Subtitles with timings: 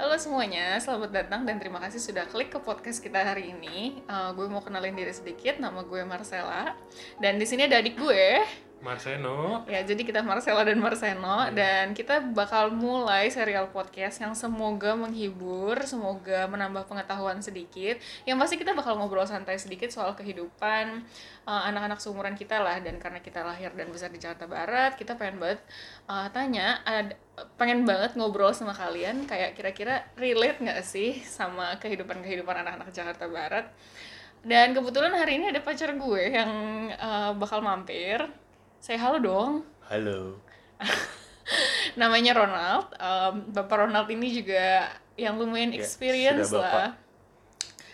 [0.00, 4.00] Halo semuanya, selamat datang dan terima kasih sudah klik ke podcast kita hari ini.
[4.08, 6.72] Uh, gue mau kenalin diri sedikit, nama gue Marcella.
[7.20, 8.40] Dan di sini ada adik gue,
[8.80, 9.68] Marceno.
[9.68, 11.52] Ya, jadi kita Marcella dan Marceno yeah.
[11.52, 18.00] dan kita bakal mulai serial podcast yang semoga menghibur, semoga menambah pengetahuan sedikit.
[18.24, 21.04] Yang pasti kita bakal ngobrol santai sedikit soal kehidupan
[21.44, 25.12] uh, anak-anak seumuran kita lah dan karena kita lahir dan besar di Jakarta Barat, kita
[25.20, 25.60] pengen banget
[26.08, 27.12] uh, tanya ada
[27.60, 33.68] pengen banget ngobrol sama kalian kayak kira-kira relate nggak sih sama kehidupan-kehidupan anak-anak Jakarta Barat.
[34.40, 36.48] Dan kebetulan hari ini ada pacar gue yang
[36.96, 38.24] uh, bakal mampir
[38.80, 39.52] saya halo dong.
[39.92, 40.40] Halo.
[42.00, 42.88] Namanya Ronald.
[42.96, 44.88] Um, Bapak Ronald ini juga
[45.20, 46.96] yang lumayan ya, experience lah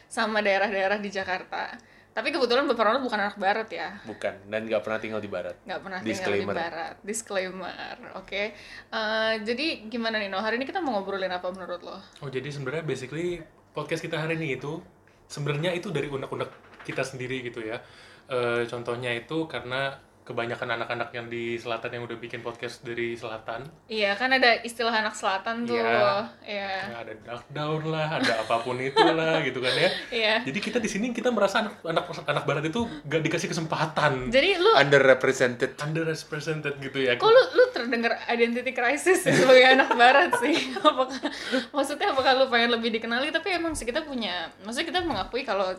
[0.06, 1.74] sama daerah-daerah di Jakarta.
[2.14, 3.98] Tapi kebetulan Bapak Ronald bukan anak barat ya.
[4.06, 5.58] Bukan, dan nggak pernah tinggal di barat.
[5.66, 6.22] Nggak pernah Disclaimer.
[6.22, 6.94] tinggal di barat.
[7.02, 8.24] Disclaimer, oke.
[8.24, 8.46] Okay.
[8.94, 10.38] Uh, jadi gimana nih, No?
[10.38, 11.98] Hari ini kita mau ngobrolin apa menurut lo?
[12.22, 13.42] Oh, jadi sebenarnya basically
[13.74, 14.78] podcast kita hari ini itu
[15.26, 17.82] sebenarnya itu dari unek-unek kita sendiri gitu ya.
[18.30, 23.62] Uh, contohnya itu karena kebanyakan anak-anak yang di selatan yang udah bikin podcast dari selatan.
[23.86, 25.78] Iya, kan ada istilah anak selatan tuh.
[25.78, 26.26] Iya.
[26.42, 26.70] Iya.
[26.90, 27.12] Ya, ada
[27.54, 29.90] down lah, ada apa pun itulah gitu kan ya.
[30.10, 30.34] Iya.
[30.42, 34.34] Jadi kita di sini kita merasa anak anak anak barat itu gak dikasih kesempatan.
[34.34, 35.78] Jadi lu underrepresented.
[35.78, 37.14] Underrepresented gitu ya.
[37.22, 40.74] Kok lu lu terdengar identity crisis sebagai anak barat sih?
[40.82, 41.22] Apakah
[41.70, 45.70] maksudnya apakah lu pengen lebih dikenali tapi emang sih kita punya maksudnya kita mengakui kalau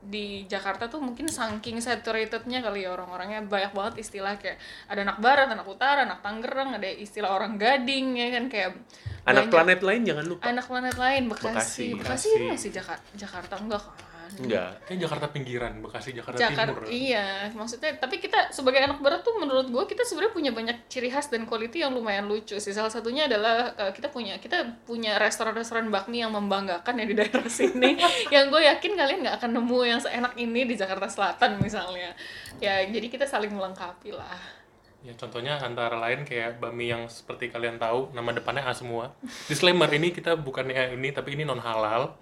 [0.00, 4.56] di Jakarta tuh mungkin saking saturatednya kali ya orang-orangnya banyak banget istilah kayak
[4.88, 8.70] ada anak barat, anak utara, anak Tangerang, ada istilah orang Gading ya kan kayak
[9.28, 10.42] anak banyak, planet lain jangan lupa.
[10.48, 11.52] Anak planet lain Bekasi.
[11.52, 12.48] Bekasi, Bekasi, Bekasi.
[12.48, 14.09] masih Jakarta, Jakarta enggak kan?
[14.38, 14.86] Enggak.
[14.86, 16.86] Kayak Jakarta pinggiran, Bekasi Jakarta Jakar Timur.
[16.86, 21.10] Iya, maksudnya tapi kita sebagai anak barat tuh menurut gue kita sebenarnya punya banyak ciri
[21.10, 22.70] khas dan quality yang lumayan lucu sih.
[22.70, 27.48] Salah satunya adalah uh, kita punya kita punya restoran-restoran bakmi yang membanggakan ya di daerah
[27.60, 27.98] sini.
[28.30, 32.14] yang gue yakin kalian nggak akan nemu yang seenak ini di Jakarta Selatan misalnya.
[32.60, 34.60] Ya, jadi kita saling melengkapi lah.
[35.00, 39.16] Ya contohnya antara lain kayak bami yang seperti kalian tahu nama depannya A semua.
[39.48, 42.12] Disclaimer ini kita bukannya ini tapi ini non halal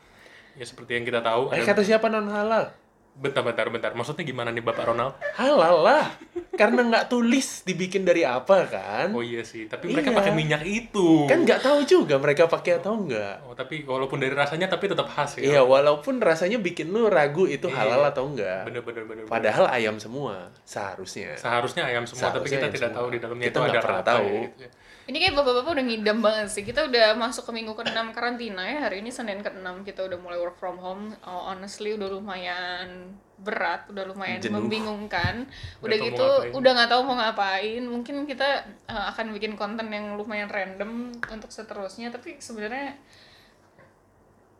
[0.58, 1.54] ya seperti yang kita tahu.
[1.54, 2.74] Eh, kata siapa non halal?
[3.18, 3.90] Bentar, bentar, bentar.
[3.98, 5.18] Maksudnya gimana nih Bapak Ronald?
[5.34, 6.06] Halal lah.
[6.54, 9.10] Karena nggak tulis dibikin dari apa kan?
[9.10, 9.66] Oh iya sih.
[9.66, 10.18] Tapi mereka iya.
[10.22, 11.26] pakai minyak itu.
[11.26, 13.42] Kan nggak tahu juga mereka pakai atau enggak.
[13.42, 15.58] Oh tapi walaupun dari rasanya tapi tetap khas ya.
[15.58, 17.82] Iya walaupun rasanya bikin lu ragu itu iya.
[17.82, 18.70] halal atau enggak.
[18.70, 19.22] Bener bener bener.
[19.26, 19.78] Padahal bener.
[19.82, 21.34] ayam semua seharusnya.
[21.34, 22.98] Seharusnya ayam semua seharusnya tapi kita tidak semua.
[23.02, 24.30] tahu di dalamnya kita itu ada pernah tahu.
[24.46, 24.70] Gitu ya.
[25.08, 26.68] Ini kayak bapak-bapak udah ngidam banget sih.
[26.68, 28.84] Kita udah masuk ke minggu ke-6 karantina ya.
[28.84, 31.16] Hari ini Senin ke-6 kita udah mulai work from home.
[31.24, 34.60] Oh, honestly udah lumayan berat, udah lumayan Jenuh.
[34.60, 35.48] membingungkan.
[35.80, 37.80] Udah gak gitu udah nggak tahu mau ngapain.
[37.88, 43.00] Mungkin kita uh, akan bikin konten yang lumayan random untuk seterusnya, tapi sebenarnya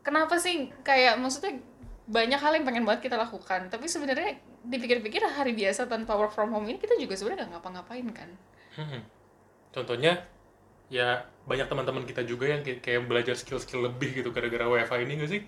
[0.01, 1.61] kenapa sih kayak maksudnya
[2.09, 6.57] banyak hal yang pengen banget kita lakukan, tapi sebenarnya dipikir-pikir hari biasa tanpa work from
[6.57, 8.31] home ini kita juga sebenarnya nggak ngapa-ngapain kan.
[8.81, 9.05] Hmm.
[9.77, 10.38] Contohnya
[10.89, 15.31] ya banyak teman-teman kita juga yang kayak belajar skill-skill lebih gitu gara-gara WiFi ini gak
[15.33, 15.43] sih?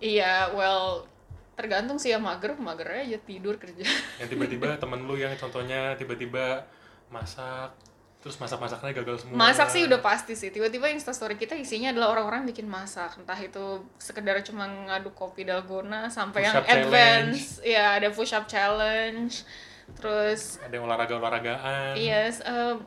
[0.00, 1.08] Iya, well
[1.56, 3.84] tergantung sih ya mager, mager aja tidur kerja.
[4.20, 6.68] Yang tiba-tiba temen lu yang contohnya tiba-tiba
[7.08, 7.72] masak
[8.20, 9.38] terus masak-masaknya gagal semua.
[9.38, 10.50] Masak sih udah pasti sih.
[10.50, 13.14] Tiba-tiba instastory kita isinya adalah orang-orang bikin masak.
[13.22, 17.62] Entah itu sekedar cuma ngaduk kopi dalgona sampai push yang advance.
[17.62, 19.46] Ya, ada push up challenge.
[19.94, 21.94] Terus ada yang olahraga-olahragaan.
[21.94, 22.82] Yes, uh,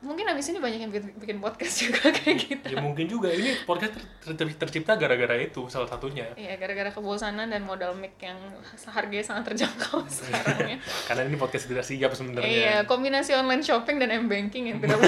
[0.00, 2.66] mungkin abis ini banyak yang bikin, bikin podcast juga kayak gitu.
[2.72, 6.32] Ya mungkin juga ini podcast ter ter tercipta gara-gara itu salah satunya.
[6.40, 8.40] Iya gara-gara kebosanan dan modal mic yang
[8.88, 10.78] harganya sangat terjangkau sekarang ya.
[11.04, 12.48] Karena ini podcast tidak siap sebenarnya.
[12.48, 14.98] Iya kombinasi online shopping dan m banking yang tidak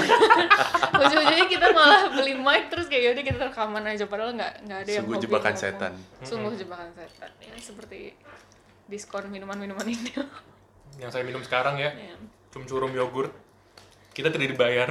[1.03, 4.91] Ujung-ujungnya kita malah beli mic terus kayak yaudah kita rekaman aja padahal nggak nggak ada
[4.93, 5.03] yang.
[5.03, 5.93] Sungguh jebakan setan.
[6.21, 8.13] Sungguh jebakan setan ya seperti
[8.85, 10.13] diskon minuman-minuman ini.
[11.01, 11.91] Yang saya minum sekarang ya.
[11.91, 12.17] Yeah.
[12.53, 13.42] Cum-curum yogurt
[14.13, 14.89] kita tidak dibayar.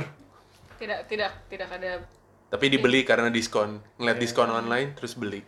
[0.77, 2.03] Tidak tidak tidak ada
[2.53, 3.81] tapi dibeli karena diskon.
[3.97, 4.25] Ngeliat yeah.
[4.29, 5.41] diskon online terus beli.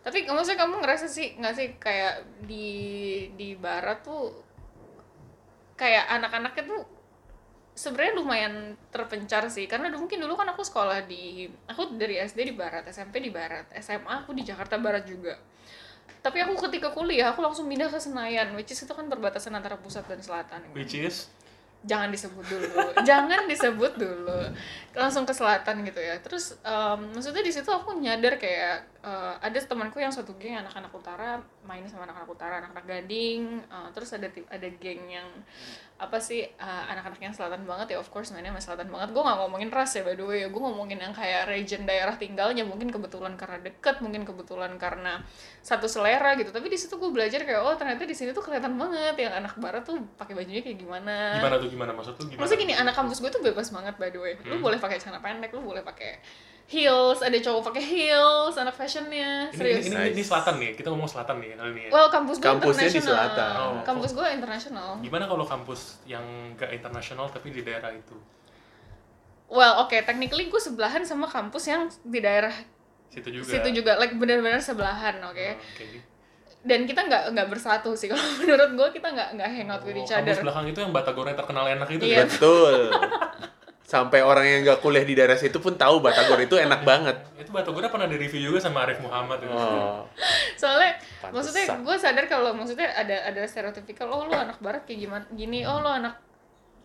[0.00, 2.66] Tapi maksudnya kamu ngerasa sih nggak sih kayak di
[3.36, 4.32] di barat tuh
[5.76, 6.80] kayak anak-anaknya tuh
[7.76, 8.54] sebenarnya lumayan
[8.88, 9.68] terpencar sih.
[9.68, 13.68] Karena mungkin dulu kan aku sekolah di aku dari SD di barat SMP di barat
[13.76, 15.36] SMA aku di Jakarta Barat juga.
[16.24, 19.76] Tapi aku ketika kuliah aku langsung pindah ke Senayan which is itu kan perbatasan antara
[19.76, 20.64] pusat dan selatan.
[20.72, 21.28] Which is
[21.82, 22.66] jangan disebut dulu.
[23.08, 24.40] Jangan disebut dulu.
[24.94, 26.14] Langsung ke selatan gitu ya.
[26.22, 30.94] Terus um, maksudnya di situ aku nyadar kayak uh, ada temanku yang satu geng anak-anak
[30.94, 35.28] utara main sama anak-anak utara anak-anak gading uh, terus ada ada geng yang
[36.02, 39.22] apa sih uh, anak-anak yang selatan banget ya of course mainnya sama selatan banget gue
[39.22, 42.90] nggak ngomongin ras ya by the way gue ngomongin yang kayak region daerah tinggalnya mungkin
[42.90, 45.22] kebetulan karena deket mungkin kebetulan karena
[45.62, 48.74] satu selera gitu tapi di situ gue belajar kayak oh ternyata di sini tuh kelihatan
[48.74, 52.40] banget yang anak barat tuh pakai bajunya kayak gimana Gimana tuh gimana maksud tuh gimana?
[52.42, 54.34] Maksudnya gini, anak kampus gue tuh bebas banget by the way.
[54.42, 54.64] Lu Hmm.
[54.66, 56.18] boleh pakai celana pendek, lu boleh pakai
[56.64, 59.84] heels, ada cowok pakai heels, anak fashionnya, Ini, serius.
[59.84, 61.90] ini, ini, ini selatan nih, kita ngomong selatan nih kali ini ya.
[61.90, 63.50] Well, kampus gue Kampusnya di selatan.
[63.54, 63.82] Oh.
[63.82, 64.88] Kampus gue internasional.
[64.98, 66.24] Gimana kalau kampus yang
[66.54, 68.16] gak internasional tapi di daerah itu?
[69.46, 72.54] Well, oke, technically gue sebelahan sama kampus yang di daerah
[73.08, 73.44] Situ juga.
[73.46, 75.36] situ juga, like benar-benar sebelahan, oke.
[75.36, 76.08] Oh, Oke.
[76.62, 80.00] Dan kita nggak nggak bersatu sih kalau menurut gue kita nggak nggak hangout with Oh,
[80.00, 80.44] each kampus other.
[80.46, 82.22] belakang itu yang batagornya terkenal enak itu Iya.
[82.22, 82.28] kan?
[82.30, 82.76] Betul.
[83.82, 87.16] Sampai orang yang nggak kuliah di daerah situ pun tahu Batagor itu enak banget.
[87.36, 89.52] Itu batagornya pernah di review juga sama Arif Muhammad itu.
[89.52, 90.06] Oh.
[90.62, 91.34] soalnya Pantesan.
[91.34, 95.66] maksudnya gue sadar kalau maksudnya ada ada stereotipikal oh lu anak barat kayak gimana gini
[95.66, 96.14] oh lu anak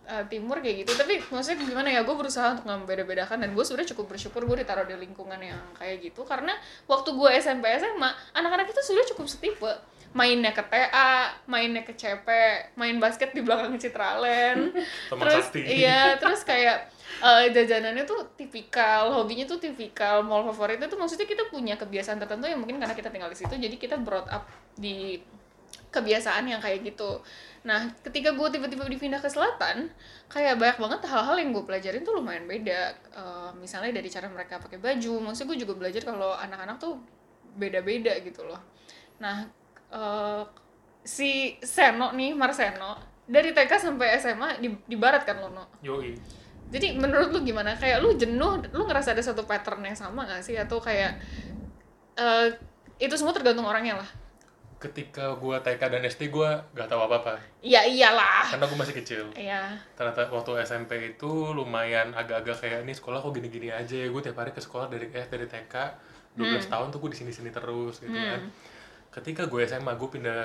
[0.07, 3.93] uh, timur kayak gitu tapi maksudnya gimana ya gue berusaha untuk membeda-bedakan dan gue sebenarnya
[3.93, 6.55] cukup bersyukur gue ditaruh di lingkungan yang kayak gitu karena
[6.89, 9.71] waktu gue SMP SMA anak-anak itu sudah cukup setipe
[10.15, 12.27] mainnya ke TA, mainnya ke CP,
[12.79, 14.71] main basket di belakang Citraland,
[15.11, 16.89] Teman terus iya terus kayak
[17.21, 22.47] eh, jajanannya tuh tipikal hobinya tuh tipikal mall favoritnya tuh maksudnya kita punya kebiasaan tertentu
[22.47, 25.19] yang mungkin karena kita tinggal di situ jadi kita brought up di
[25.91, 27.23] kebiasaan yang kayak gitu.
[27.63, 29.91] Nah ketika gue tiba-tiba dipindah ke selatan
[30.27, 32.95] kayak banyak banget hal-hal yang gue pelajarin tuh lumayan beda.
[33.15, 36.99] Eh, misalnya dari cara mereka pakai baju maksudnya gue juga belajar kalau anak-anak tuh
[37.57, 38.61] beda-beda gitu loh.
[39.17, 39.49] Nah
[39.91, 40.43] eh,
[41.07, 45.63] si Seno nih Marseno dari TK sampai SMA di, di barat kan lo No?
[45.83, 46.15] Yoi.
[46.67, 47.75] Jadi menurut lu gimana?
[47.75, 50.55] Kayak lu jenuh, lu ngerasa ada satu pattern yang sama gak sih?
[50.59, 51.15] Atau kayak
[52.17, 52.47] eh
[52.99, 54.09] itu semua tergantung orangnya lah.
[54.77, 57.39] Ketika gua TK dan SD gua gak tahu apa-apa.
[57.63, 58.51] Iya iyalah.
[58.51, 59.23] Karena gua masih kecil.
[59.31, 59.79] Iya.
[59.95, 64.03] Ternyata waktu SMP itu lumayan agak-agak kayak ini sekolah kok gini-gini aja.
[64.11, 65.75] Gue tiap hari ke sekolah dari eh dari TK
[66.35, 68.43] 12 tahun tuh gue di sini-sini terus gitu kan.
[69.17, 70.41] Ketika gue SMA gue pindah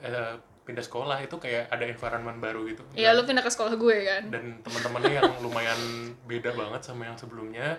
[0.00, 2.82] eh, pindah sekolah itu kayak ada environment baru gitu.
[2.92, 4.22] Iya lu pindah ke sekolah gue kan.
[4.28, 5.78] dan teman-temannya yang lumayan
[6.24, 7.78] beda banget sama yang sebelumnya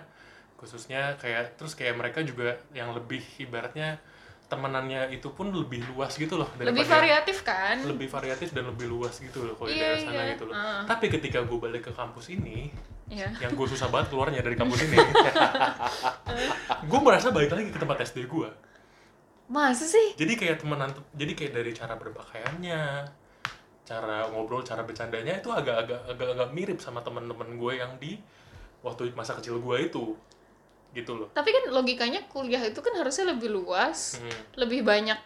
[0.56, 3.98] khususnya kayak terus kayak mereka juga yang lebih ibaratnya
[4.46, 7.80] temenannya itu pun lebih luas gitu loh Lebih variatif kan?
[7.82, 10.30] lebih variatif dan lebih luas gitu loh kalau di Iya, daerah sana iya.
[10.30, 10.84] gitu loh Ah.
[10.84, 12.68] tapi ketika gue balik ke kampus ini
[13.08, 13.32] Iya.
[13.40, 14.96] yang gue susah banget keluarnya dari kampus ini
[16.84, 18.48] gue merasa balik lagi ke tempat SD gue
[19.52, 20.16] Masa sih?
[20.16, 23.04] jadi kayak temenan jadi kayak dari cara berpakaiannya
[23.82, 28.16] cara ngobrol cara bercandanya itu agak-agak agak-agak mirip sama teman-teman gue yang di
[28.80, 30.16] waktu masa kecil gue itu
[30.92, 34.32] gitu loh Tapi kan logikanya kuliah itu kan harusnya lebih luas, Hmm.
[34.56, 35.16] lebih banyak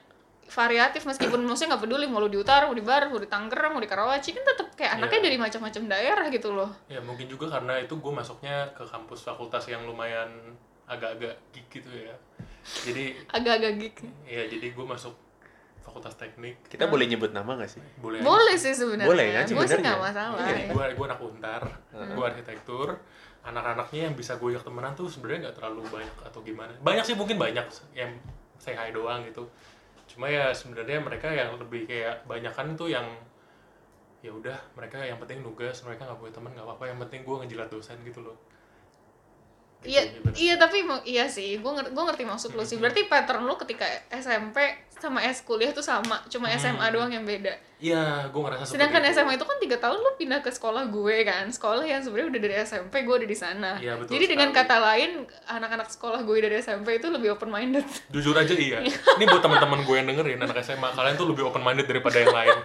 [0.46, 3.74] variatif meskipun maksudnya nggak peduli mau lu di utara, mau di barat, mau di Tangerang,
[3.74, 5.26] mau di Karawaci kan tetap kayak anaknya Iya.
[5.26, 6.70] dari macam-macam daerah gitu loh.
[6.86, 10.30] ya mungkin juga karena itu gue masuknya ke kampus fakultas yang lumayan
[10.86, 11.34] agak-agak
[11.66, 12.14] gitu ya
[12.82, 13.96] jadi Agak-agak geek.
[14.24, 15.14] ya jadi gue masuk
[15.80, 17.82] fakultas teknik Kita boleh nyebut nama nggak sih?
[17.96, 19.06] boleh Boleh sih sebenarnya.
[19.06, 19.84] Boleh kan Gue sih sebenarnya?
[19.86, 20.38] nggak masalah.
[20.42, 20.66] Iya, ya.
[20.74, 22.88] gue gue anak untar, gue arsitektur.
[23.46, 26.74] Anak-anaknya yang bisa gue ajak temenan tuh sebenarnya nggak terlalu banyak atau gimana.
[26.82, 27.62] Banyak sih mungkin banyak
[27.94, 28.10] yang
[28.58, 29.46] say hi doang gitu.
[30.10, 33.06] Cuma ya sebenarnya mereka yang lebih kayak banyakan tuh yang
[34.18, 37.36] ya udah mereka yang penting nugas mereka nggak punya teman nggak apa-apa yang penting gue
[37.38, 38.34] ngejilat dosen gitu loh
[39.84, 40.28] Iya, gitu.
[40.40, 42.80] iya tapi mau iya sih, gue ngerti, gue ngerti maksud lu sih.
[42.80, 44.58] Berarti pattern lu ketika SMP
[44.96, 47.52] sama S kuliah tuh sama, cuma SMA doang yang beda.
[47.76, 49.20] iya gue ngerasa Sedangkan itu.
[49.20, 52.40] SMA itu kan tiga tahun lu pindah ke sekolah gue kan, sekolah yang sebenarnya udah
[52.40, 53.76] dari SMP gue udah di sana.
[53.76, 54.64] Iya, betul Jadi dengan sekali.
[54.64, 55.10] kata lain,
[55.44, 57.84] anak-anak sekolah gue dari SMP itu lebih open minded.
[58.16, 61.60] jujur aja iya ini buat teman-teman gue yang dengerin anak SMA kalian tuh lebih open
[61.60, 62.56] minded daripada yang lain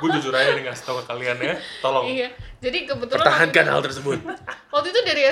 [0.00, 2.28] gue jujur aja nih ngasih tau ke kalian ya tolong iya.
[2.60, 4.18] Jadi kebetulan Pertahankan hal tersebut.
[4.70, 5.22] waktu itu dari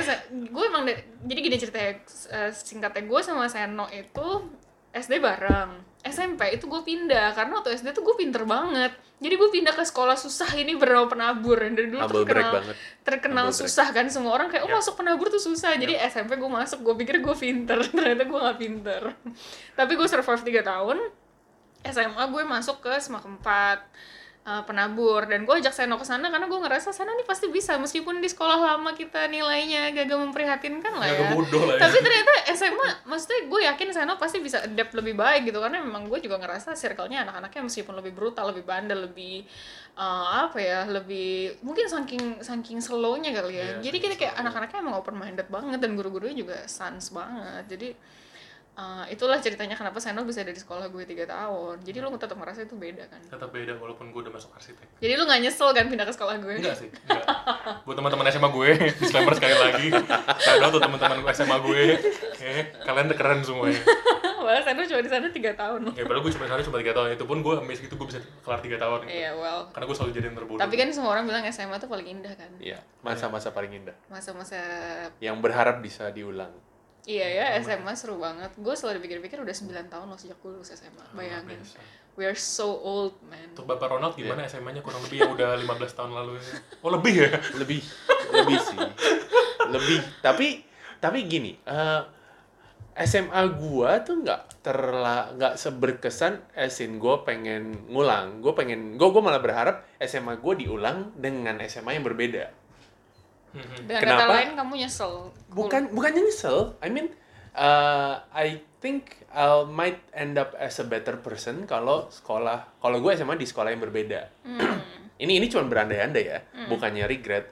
[0.50, 1.92] gue emang dari, jadi gini ceritanya
[2.35, 4.26] eh, singkatnya gue sama Seno itu
[4.92, 5.87] SD bareng.
[5.99, 8.95] SMP itu gue pindah karena waktu SD tuh gue pinter banget.
[9.18, 11.59] Jadi gue pindah ke sekolah susah ini bernama penabur.
[11.59, 12.54] Dan dari dulu brag terkenal
[13.02, 13.59] terkenal brag.
[13.59, 14.78] susah kan semua orang kayak oh Ya.
[14.78, 15.75] masuk penabur tuh susah.
[15.75, 17.83] Jadi SMP gue masuk gue pikir gue pinter.
[17.97, 19.02] Ternyata gue gak pinter.
[19.75, 20.99] Tapi gue survive 3 tahun
[21.90, 24.17] SMA gue masuk ke semak 4
[24.48, 25.28] uh, penabur.
[25.28, 28.28] Dan gue ajak Seno ke sana karena gue ngerasa sana nih pasti bisa meskipun di
[28.32, 31.28] sekolah lama kita nilainya agak memprihatinkan lah ya.
[31.36, 31.80] bodoh lah ya.
[31.84, 36.08] tapi ternyata SMA maksudnya gue yakin Seno pasti bisa adapt lebih baik gitu karena memang
[36.08, 39.44] gue juga ngerasa circle-nya anak-anaknya meskipun lebih brutal lebih bandel lebih
[39.98, 43.66] uh, apa ya lebih mungkin saking saking slow-nya kali ya.
[43.78, 47.64] Iya, jadi kita kayak anak-anaknya emang open minded banget dan guru-gurunya juga sans banget.
[47.68, 47.88] Jadi
[48.78, 51.82] Uh, itulah ceritanya kenapa Seno bisa dari sekolah gue tiga tahun.
[51.82, 53.18] Jadi lu tetap merasa itu beda kan?
[53.26, 55.02] Tetap beda walaupun gue udah masuk arsitek.
[55.02, 56.62] Jadi lu nggak nyesel kan pindah ke sekolah gue?
[56.62, 57.26] Enggak sih enggak.
[57.82, 58.70] Buat teman-teman SMA gue
[59.02, 59.88] disclaimer sekali lagi.
[60.62, 61.82] Out tuh teman-teman SMA gue.
[62.38, 63.82] Eh, kalian udah keren semuanya.
[64.47, 65.99] Wah, Seno cuma di sana tiga tahun.
[65.99, 67.18] Ya padahal gue cuma sana cuma tiga tahun.
[67.18, 69.18] Itu pun gue miss gitu gue bisa kelar tiga tahun gitu.
[69.26, 69.66] Iya, well.
[69.75, 72.30] karena gue selalu jadi yang terbodoh Tapi kan semua orang bilang SMA tuh paling indah
[72.38, 72.50] kan.
[72.62, 73.97] Iya, masa-masa paling indah.
[74.06, 74.62] Masa-masa
[75.18, 76.54] Yang berharap bisa diulang.
[77.08, 78.52] Iya ya, SMA seru banget.
[78.60, 81.00] Gue selalu dipikir-pikir udah 9 tahun loh sejak gue lulus SMA.
[81.16, 81.56] Bayangin.
[81.56, 81.80] biasa.
[82.20, 83.54] We are so old, man.
[83.54, 86.44] untuk bapak Ronald gimana SMA-nya kurang lebih yang udah 15 tahun lalu ya?
[86.82, 87.30] oh lebih ya
[87.62, 87.80] Lebih,
[88.34, 88.78] lebih sih.
[89.70, 89.98] Lebih.
[90.18, 90.66] Tapi
[90.98, 92.02] tapi gini, eh,
[93.06, 99.22] SMA gua tuh nggak terla nggak seberkesan esin gue pengen ngulang gue pengen gue gue
[99.22, 102.50] malah berharap SMA gue diulang dengan SMA yang berbeda
[103.52, 103.86] Mhm.
[103.86, 104.20] Dengan Kenapa?
[104.22, 105.12] kata lain kamu nyesel.
[105.48, 107.08] bukan bukannya nyesel I mean
[107.52, 113.12] uh, I think I might end up as a better person kalau sekolah kalau gue
[113.12, 114.78] SMA di sekolah yang berbeda Hmm.
[115.22, 117.46] ini ini cuma berandai-andai ya bukannya regret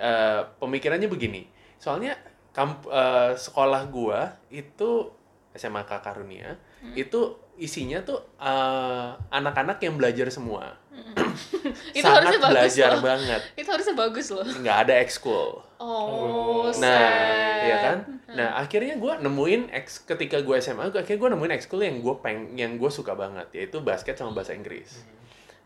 [0.00, 1.44] Uh, pemikirannya begini
[1.76, 2.16] soalnya
[2.56, 5.12] kamp, uh, sekolah gua itu
[5.52, 6.56] SMA Karunia
[6.96, 7.20] itu
[7.60, 10.79] isinya tuh uh, anak-anak yang belajar semua
[11.96, 13.02] Itu sangat harusnya bagus belajar loh.
[13.02, 14.46] banget Itu harusnya bagus loh.
[14.46, 17.64] nggak ada ekskul Oh, Nah, sad.
[17.64, 17.98] ya kan?
[18.36, 22.14] Nah, akhirnya gue nemuin eks ketika gue SMA, gua, akhirnya gue nemuin ekskul yang gue
[22.20, 25.00] peng yang gue suka banget, yaitu basket sama bahasa Inggris,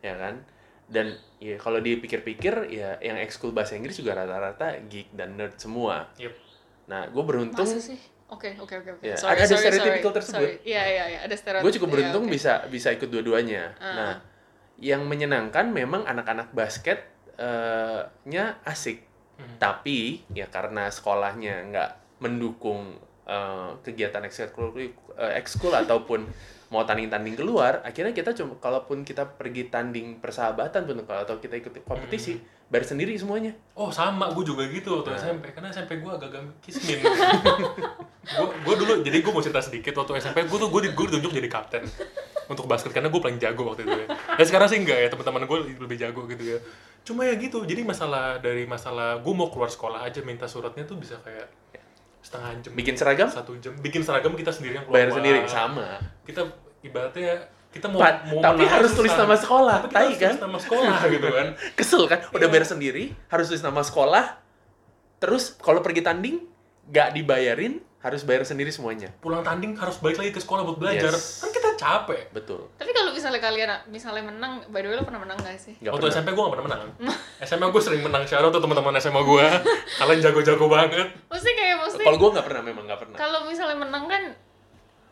[0.07, 0.39] ya kan?
[0.87, 6.07] Dan ya kalau dipikir-pikir, ya yang ekskul bahasa Inggris juga rata-rata geek dan nerd semua.
[6.15, 6.31] Yep.
[6.87, 7.99] Nah, gue beruntung, Masa sih?
[8.31, 9.03] Oke, oke, oke.
[9.03, 10.49] Ya, ada sorry, tersebut.
[10.63, 11.67] Iya, iya, iya, ada stereotip.
[11.67, 12.33] gue cukup beruntung oke.
[12.33, 13.75] bisa bisa ikut dua-duanya.
[13.83, 13.95] Ah.
[13.99, 14.13] Nah,
[14.79, 17.07] yang menyenangkan memang anak-anak basket
[17.39, 19.59] eh, nya asik, Hmm.
[19.59, 21.91] tapi ya karena sekolahnya nggak
[22.23, 26.23] mendukung eh, kegiatan ekskul eh, ekskul ataupun
[26.73, 31.85] mau tanding-tanding keluar, akhirnya kita cuma kalaupun kita pergi tanding persahabatan pun atau kita ikut
[31.85, 32.41] kompetisi,
[32.73, 33.53] bayar sendiri semuanya.
[33.77, 35.21] Oh sama, gue juga gitu waktu Nah.
[35.21, 37.05] SMP Karena SMP gue agak-agak kismin
[38.25, 41.33] gue, gue dulu, jadi gue mau cerita sedikit Waktu SMP gue tuh, gue, gue ditunjuk
[41.37, 41.85] jadi kapten
[42.49, 44.07] Untuk basket, karena gue paling jago waktu itu ya.
[44.37, 46.59] Dan sekarang sih enggak ya, teman-teman gue lebih jago gitu ya.
[47.05, 50.97] Cuma ya gitu, jadi masalah dari masalah Gue mau keluar sekolah aja, minta suratnya tuh
[50.97, 51.64] bisa kayak
[52.25, 53.29] setengah jam Bikin seragam?
[53.29, 56.01] Satu jam, bikin seragam kita sendiri yang keluar Bayar sendiri sama.
[56.25, 56.41] Kita
[56.81, 57.37] ibaratnya,
[57.69, 60.31] kita mau, Pa- mau tapi harus tulis nama sekolah, Tapi kita tai harus kan?
[60.31, 62.19] tulis nama sekolah gitu kan Kesel kan?
[62.31, 62.53] Udah Iya.
[62.55, 64.25] bayar sendiri, harus tulis nama sekolah.
[65.17, 66.37] Terus kalau pergi tanding
[66.87, 69.09] nggak dibayarin, harus bayar sendiri semuanya.
[69.19, 71.41] pulang tanding harus balik lagi ke sekolah buat belajar Yes.
[71.41, 72.69] kan kita capek Betul.
[73.15, 75.75] Misalnya kalian misalnya menang, by the way lo pernah menang gak sih?
[75.79, 76.17] Nggak waktu pernah.
[76.19, 76.83] SMP gue gak pernah menang.
[77.49, 79.47] SMA gue sering menang shout out tuh teman-teman SMA gue
[80.03, 81.09] kalian jago-jago banget.
[81.31, 83.17] Maksudnya kayak maksudnya Kalau gue nggak pernah, memang nggak pernah.
[83.17, 84.23] kalau misalnya menang kan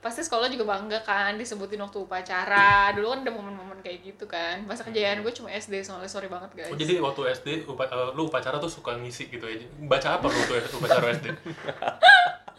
[0.03, 2.91] pasti sekolah juga bangga kan disebutin waktu upacara.
[2.91, 4.67] Dulu kan ada momen-momen kayak gitu kan.
[4.67, 6.75] Masa kejayaan gue cuma SD soalnya sorry banget guys.
[6.75, 9.63] Oh, jadi waktu SD upa, eh, lu upacara tuh suka ngisi gitu ya?
[9.87, 11.27] Baca apa lu waktu upacara SD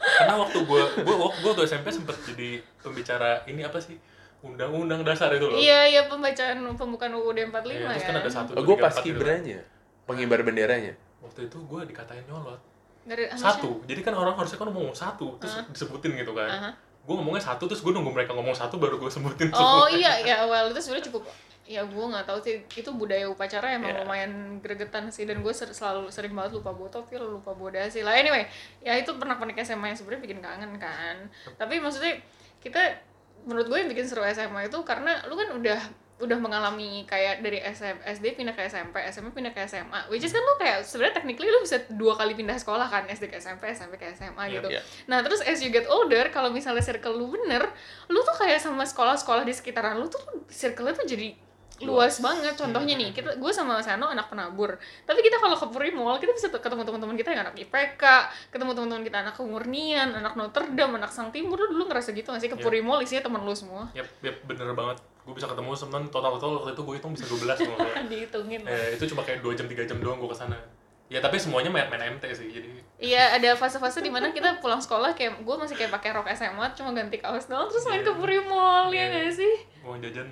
[0.04, 3.98] karena waktu gue gue gue waktu SMP sempet jadi pembicara ini apa sih
[4.44, 5.56] undang-undang dasar itu loh.
[5.56, 8.92] Iya iya pembacaan pembukaan UUD 45 Iya, terus kan, kan ada satu Oh, gue pas
[8.94, 9.60] kibranya,
[10.04, 10.94] pengibar benderanya.
[11.20, 12.60] waktu itu gue dikatain nyolot.
[13.04, 13.80] Dari satu.
[13.84, 16.76] Jadi kan orang harusnya kan ngomong satu terus disebutin gitu kan.
[17.02, 19.92] Gue ngomongnya satu terus gue nunggu mereka ngomong satu baru gue sebutin Oh semua.
[19.92, 21.24] iya ya well itu sebenarnya cukup
[21.64, 24.04] ya gue nggak tahu sih itu budaya upacara emang Iya.
[24.04, 28.44] lumayan gregetan sih dan gue ser- selalu sering banget lupa botopil lupa bodasi lah anyway
[28.80, 31.16] ya itu pernah pernik SMA yang sebenarnya bikin kangen kan.
[31.54, 32.20] Tapi maksudnya
[32.60, 33.00] kita
[33.44, 35.80] menurut gue yang bikin seru SMA itu karena lu kan udah
[36.14, 40.32] udah mengalami kayak dari SM, SD pindah ke SMP, SMP pindah ke SMA, which is
[40.32, 43.68] kan lu kayak sebenarnya technically lu bisa dua kali pindah sekolah kan SD ke SMP,
[43.76, 44.68] SMP ke SMA Iya, gitu.
[44.72, 44.82] iya.
[45.12, 47.68] Nah terus as you get older, kalau misalnya circle lu bener,
[48.08, 51.36] lu tuh kayak sama sekolah-sekolah di sekitaran lu tuh circle-nya tuh jadi
[51.82, 55.90] luas banget contohnya nih kita gue sama Sano anak penabur tapi kita kalau ke Puri
[55.90, 58.04] Mall kita bisa ketemu teman-teman kita yang anak IPK
[58.50, 62.30] ketemu teman-teman kita anak kemurnian anak Notre Dame anak Sang Timur lu dulu ngerasa gitu
[62.30, 62.64] gak sih ke Iya.
[62.64, 65.02] Puri Mall isinya teman lu semua Yap, yap, bener banget.
[65.24, 68.06] Gue bisa ketemu teman total-total waktu itu gue hitung bisa 12 kalau nggak salah.
[68.06, 70.60] dihitungin eh, itu cuma kayak 2 jam 3 jam doang gue ke sana.
[71.08, 72.48] Ya tapi semuanya main, main MT sih.
[72.50, 76.28] Jadi Iya, ada fase-fase di mana kita pulang sekolah kayak gue masih kayak pakai rok
[76.30, 78.08] SMA, cuma ganti kaos doang terus main Iya.
[78.08, 79.20] ke Puri Mall ya Iya.
[79.20, 79.54] gak sih?
[79.80, 80.28] mau jajan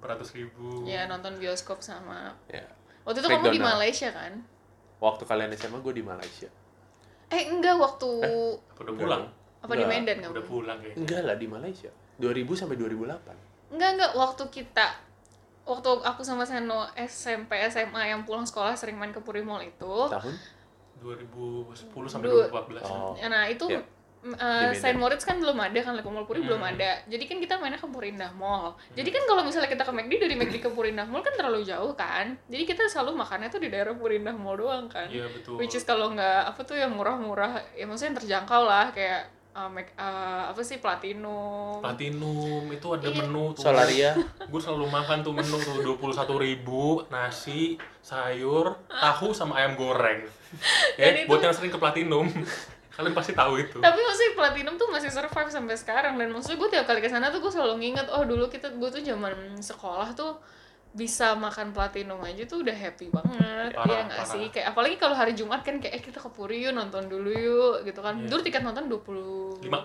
[0.00, 0.84] ratus ribu.
[0.84, 2.36] Ya nonton bioskop sama.
[2.46, 2.62] Ya.
[3.02, 3.58] Waktu itu kamu di.
[3.58, 4.32] Malaysia kan?
[4.98, 6.46] Waktu kalian SMA, gue di Malaysia.
[7.28, 8.08] Eh enggak waktu
[8.68, 9.24] Apa udah pulang?
[9.58, 10.00] apa di Enggak.
[10.00, 10.46] Medan Udah kamu?
[10.46, 10.98] pulang kayaknya.
[10.98, 11.90] Enggak lah di Malaysia.
[12.16, 13.70] 2000 sampai 2008.
[13.70, 14.86] Enggak enggak waktu kita
[15.64, 19.94] waktu aku sama Seno SMP SMA yang pulang sekolah sering main ke Puri Mall itu.
[20.08, 20.34] Tahun?
[20.98, 22.82] 2010 sampai Dua- 2014.
[22.84, 23.14] Oh.
[23.20, 23.82] Nah, itu Iya.
[24.20, 24.74] Eh, Medan.
[24.74, 26.70] Saint Moritz kan belum ada kan Leko Mall Puri belum Hmm.
[26.70, 30.12] ada jadi kan kita mainnya ke Purindah Mall jadi kan kalau misalnya kita ke McD
[30.18, 33.68] dari McD ke Purindah Mall kan terlalu jauh kan jadi kita selalu makannya tuh di
[33.68, 35.54] daerah Purindah Mall doang kan Iya betul.
[35.56, 39.66] which is kalau nggak apa tuh yang murah-murah ya maksudnya yang terjangkau lah kayak uh,
[39.66, 43.16] Mac- uh, apa sih Platinum Platinum itu ada Iya.
[43.20, 43.62] menu tuh.
[43.64, 44.12] Solaria.
[44.44, 49.74] Gue selalu makan tuh menu tuh dua puluh satu ribu nasi, sayur, tahu sama ayam
[49.74, 50.26] goreng.
[50.96, 52.26] Ya, itu- buat yang sering ke Platinum,
[52.98, 53.78] kalian pasti tahu itu.
[53.78, 57.30] tapi maksudnya platinum tuh masih survive sampai sekarang dan maksudnya gue tiap kali ke sana
[57.30, 60.34] tuh gue selalu nginget oh dulu kita gue tuh zaman sekolah tuh
[60.90, 65.12] bisa makan platinum aja tuh udah happy banget Parah, ya nggak sih kayak apalagi kalau
[65.12, 68.26] hari Jumat kan kayak eh kita ke Puri yuk nonton dulu yuk gitu kan Iya.
[68.26, 69.84] dulu tiket nonton dua puluh Lima.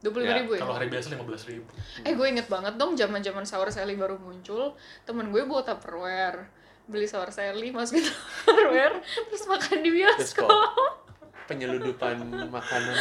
[0.00, 1.68] dua puluh Ya, ribu ya Kalau hari biasa lima belas ribu.
[2.00, 6.48] eh gue inget banget dong zaman zaman sour sally baru muncul temen gue bawa tupperware
[6.84, 8.02] beli sour sally masukin
[8.42, 8.96] tupperware
[9.28, 10.50] terus makan di Bioskop.
[11.50, 12.16] Penyeludupan
[12.46, 12.94] makanan.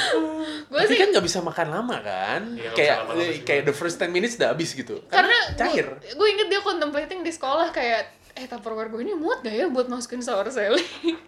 [0.65, 2.41] gue Tapi sih kan nggak bisa makan lama kan?
[2.51, 4.95] Iya, kayak bisa lama-lama sih, kayak the first 10 minutes udah habis gitu.
[5.05, 5.85] karena cair.
[6.01, 8.01] gue, inget dia contemplating di sekolah kayak
[8.33, 10.79] eh tupperware gue ini muat gak ya buat masukin sour sally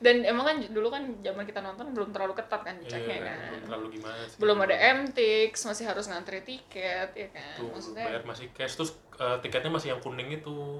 [0.00, 3.36] dan emang kan dulu kan zaman kita nonton belum terlalu ketat kan ceknya Iya, kan
[3.42, 4.36] belum terlalu gimana sih.
[4.38, 8.90] belum ada MTX masih harus ngantri tiket ya kan Tuh, maksudnya bayar masih cash terus
[9.14, 10.78] eh, tiketnya masih yang kuning itu.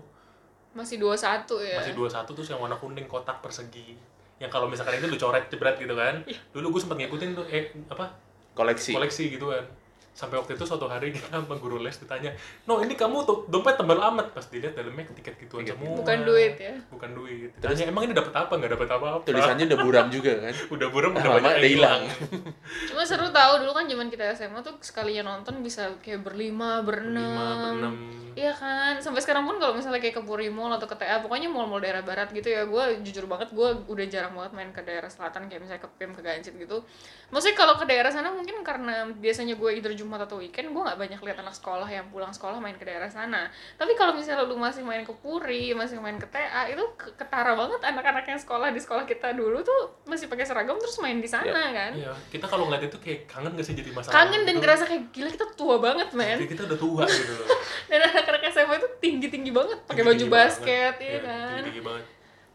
[0.71, 3.99] masih dua satu ya Masih 21 terus yang warna kuning kotak persegi.
[4.41, 6.25] Yang kalau misalkan itu lu coret jebret gitu kan.
[6.25, 6.41] Iya.
[6.57, 8.17] Dulu gue sempat ngikutin tuh eh apa?
[8.51, 8.93] Koleksi.
[8.93, 9.65] koleksi gitu kan
[10.11, 12.35] sampai waktu itu suatu hari kita sama guru les ditanya
[12.67, 14.37] no ini kamu tuh dompet tebal amat.
[14.37, 15.97] Pas dilihat dalamnya tiket gituan Tiket semua.
[15.97, 16.75] Bukan duit ya?
[16.93, 17.51] Bukan duit.
[17.59, 18.53] Terus- Ditanya, emang ini dapat apa?
[18.59, 20.55] Nggak dapat apa apa Tulisannya udah buram juga kan?
[20.75, 22.03] udah buram udah Lama banyak udah hilang.
[22.91, 26.71] cuma seru tahu dulu kan zaman kita SMA tuh sekalinya nonton bisa kayak berlima lima
[26.83, 27.77] berenam.
[27.79, 27.95] Enam
[28.39, 31.51] Iya kan, sampai sekarang pun kalau misalnya kayak ke Puri Mall atau ke TA, pokoknya
[31.51, 35.11] mall-mall daerah barat gitu ya, gue jujur banget gue udah jarang banget main ke daerah
[35.11, 36.87] selatan kayak misalnya ke PIM, ke Gancit gitu.
[37.35, 40.99] Maksudnya kalau ke daerah sana mungkin karena biasanya gue either Jumat atau weekend, gue nggak
[40.99, 43.47] banyak lihat anak sekolah yang pulang sekolah main ke daerah sana.
[43.79, 47.55] Tapi kalau misalnya lu masih main ke Puri, masih main ke TA, itu ke- ketara
[47.55, 51.31] banget anak-anak yang sekolah di sekolah kita dulu tuh masih pakai seragam terus main di
[51.31, 51.95] sana kan.
[51.95, 55.15] iya kita kalau ngeliat itu kayak kangen gak sih jadi masalah Kangen dan ngerasa kayak
[55.15, 56.35] gila kita tua banget men.
[56.37, 57.47] Kayak kita udah tua gitu loh
[57.95, 61.15] dan anak-anak SMA itu tinggi-tinggi banget pakai baju basket banget.
[61.15, 62.05] ya kan tinggi banget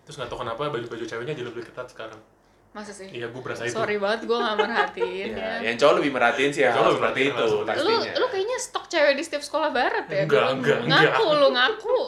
[0.03, 2.19] terus nggak tahu kenapa baju-baju ceweknya jadi lebih ketat sekarang
[2.75, 3.07] masa sih?
[3.07, 3.71] Iya gue berasa itu.
[3.71, 6.91] Sorry banget gue gak merhatiin Ya, ya, yang cowok lebih merhatiin sih Cowok hal lebih
[6.91, 8.19] seperti merhatiin itu hal seperti lu pastinya.
[8.19, 10.23] lu kayaknya stok cewek di setiap sekolah barat ya?
[10.27, 11.99] Enggak, enggak, ngaku lu ngaku.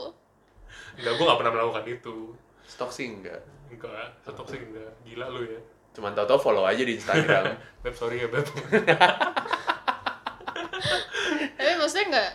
[1.00, 2.18] Enggak gue nggak pernah melakukan itu.
[2.68, 3.42] Stok sih enggak.
[3.72, 4.92] enggak tetap sih enggak.
[5.08, 5.60] Gila lu ya.
[5.96, 7.56] Cuman tau-tau follow aja di Instagram.
[7.88, 8.44] Beb sorry ya Beb.
[11.58, 12.32] Tapi maksudnya nggak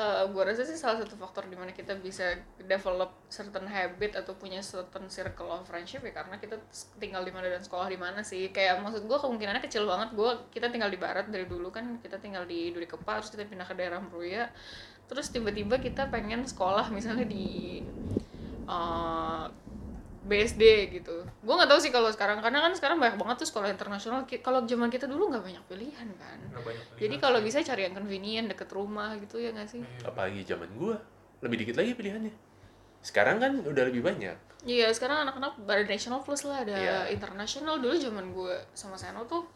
[0.00, 2.32] eh gue rasa sih salah satu faktor di mana kita bisa
[2.64, 6.56] develop certain habit atau punya certain circle of friendship ya karena kita
[6.96, 8.48] tinggal di mana dan sekolah di mana sih.
[8.48, 12.16] Kayak maksud gue kemungkinannya kecil banget gue kita tinggal di barat dari dulu kan kita
[12.16, 14.48] tinggal di Duri Kepa terus kita pindah ke daerah Meruya
[15.10, 17.82] terus tiba-tiba kita pengen sekolah misalnya di
[18.64, 19.44] eh,
[20.20, 23.72] BSD gitu gue nggak tahu sih kalau sekarang karena kan sekarang banyak banget tuh sekolah
[23.72, 27.46] internasional kalau zaman kita dulu nggak banyak pilihan kan Nggak banyak jadi pilihan kalau sih.
[27.46, 30.06] bisa cari yang convenient deket rumah gitu ya nggak sih Iya.
[30.06, 31.00] Apalagi zaman gua.
[31.40, 32.34] Lebih dikit lagi pilihannya.
[33.00, 34.36] Sekarang kan udah lebih banyak.
[34.60, 36.98] Iya sekarang anak-anak ada national plus lah ada Iya.
[37.08, 39.48] international dulu zaman gue sama Seno tuh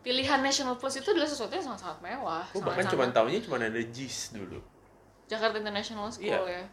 [0.00, 3.68] pilihan national plus itu adalah sesuatu yang sangat-sangat mewah Gua bahkan cuma taunya cuma ada
[3.76, 4.64] JIS dulu.
[5.26, 6.40] Jakarta International School Iya.
[6.56, 6.64] ya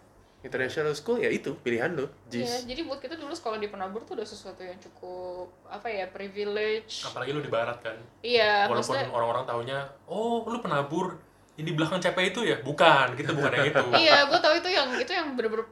[0.43, 2.67] International School ya itu pilihan lo, Iya, JIS.
[2.67, 7.01] jadi buat kita dulu sekolah di Penabur tuh udah sesuatu yang cukup apa ya privilege.
[7.01, 11.15] apalagi lu di barat kan Iya, walaupun maksudnya orang-orang taunya oh lu penabur
[11.53, 14.69] yang di belakang CP itu ya bukan kita bukan yang itu iya, gue tahu itu
[14.69, 15.63] yang itu yang bener-bener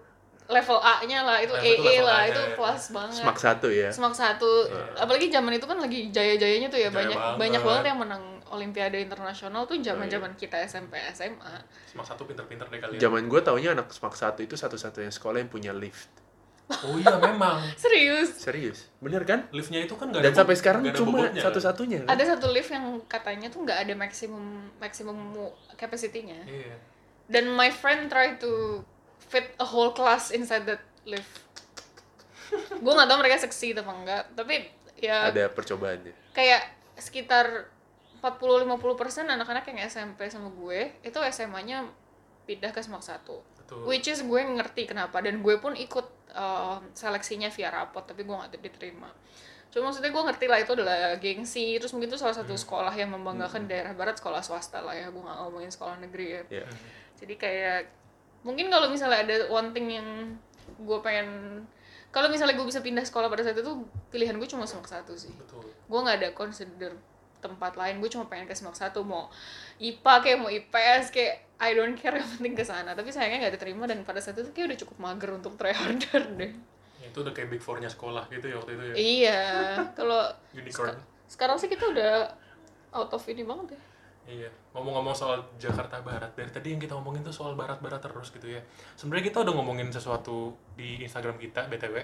[0.48, 2.52] level A-nya lah, itu Nah, AA level lah, A-nya, itu ya.
[2.54, 3.16] kelas banget.
[3.18, 3.88] Semak satu ya.
[3.88, 4.52] Semak satu.
[4.96, 7.38] Apalagi zaman itu kan lagi jaya-jayanya tuh ya Jaya banyak banget.
[7.40, 11.56] banyak banget yang menang Olimpiade internasional tuh zaman-zaman kita SMP SMA.
[11.86, 15.48] semak satu pinter-pinter deh kalian Zaman gua taunya anak Semak satu itu satu-satunya sekolah yang
[15.48, 16.12] punya lift.
[16.70, 18.32] oh iya memang Serius.
[18.38, 18.88] Serius.
[18.98, 19.44] Bener kan?
[19.50, 22.00] liftnya itu kan nggak Dan ada sampai bo- sekarang ada cuma satu-satunya.
[22.02, 22.10] kan?
[22.10, 24.44] Ada satu lift yang katanya tuh nggak ada maksimum
[24.78, 26.40] maksimum mu- capacity-nya.
[26.46, 26.76] iya
[27.26, 28.84] Dan my friend try to
[29.22, 31.44] fit a whole class inside that lift.
[32.84, 36.12] gue nggak tahu mereka seksi atau enggak, tapi ya Ada percobaannya.
[36.32, 36.62] kayak
[36.96, 37.72] sekitar
[38.22, 41.90] 40-50% anak-anak yang SMP sama gue itu SMA-nya
[42.46, 43.82] pindah ke Semak 1 betul.
[43.90, 48.36] Which is gue ngerti kenapa dan gue pun ikut uh, seleksinya via rapot tapi gue
[48.36, 49.10] gak diterima.
[49.72, 53.10] Cuma maksudnya gue ngerti lah itu adalah gengsi terus mungkin itu salah satu sekolah yang
[53.16, 56.42] membanggakan daerah barat sekolah swasta lah ya gue gak ngomongin sekolah negeri ya.
[56.62, 56.68] Ya.
[57.18, 57.82] jadi kayak
[58.44, 60.08] mungkin kalau misalnya ada one thing yang
[60.82, 61.28] gue pengen
[62.12, 65.32] kalau misalnya gue bisa pindah sekolah pada saat itu pilihan gue cuma semak satu sih.
[65.32, 65.64] Betul.
[65.88, 66.92] Gue nggak ada consider
[67.42, 69.28] tempat lain gue cuma pengen ke SMAK satu mau
[69.78, 73.58] IPA kayak mau IPS kayak I don't care yang penting ke sana tapi sayangnya nggak
[73.58, 76.54] diterima dan pada saat itu kayak udah cukup mager untuk try harder deh
[77.02, 79.42] itu udah kayak big four-nya sekolah gitu ya waktu itu ya iya
[79.98, 82.30] kalau unicorn sekarang sih kita udah
[82.92, 83.82] out of ini banget ya
[84.22, 88.54] Iya, ngomong-ngomong soal Jakarta Barat, dari tadi yang kita ngomongin tuh soal barat-barat terus gitu
[88.54, 88.62] ya.
[88.94, 91.98] Sebenarnya kita udah ngomongin sesuatu di Instagram kita, BTW.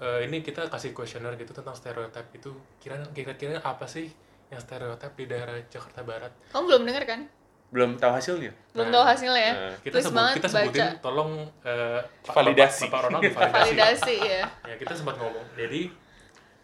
[0.00, 2.48] Eh, ini kita kasih kuesioner gitu tentang stereotip itu.
[2.80, 4.08] Kira- Kira-kira apa sih
[4.48, 6.32] yang stereotip di daerah Jakarta Barat?
[6.48, 7.20] kamu belum denger kan
[7.68, 8.52] Belum tahu hasilnya.
[8.70, 11.30] belum Nah, tahu hasilnya ya nah, Kita, Please sebut, banget kita sebutin, baca tolong
[11.60, 12.80] eh, Pak- Validasi.
[12.80, 13.56] Bapak, Bapak Ronald divalidasi.
[13.58, 15.46] validasi ya ya, kita sempat ngomong.
[15.54, 15.80] Jadi,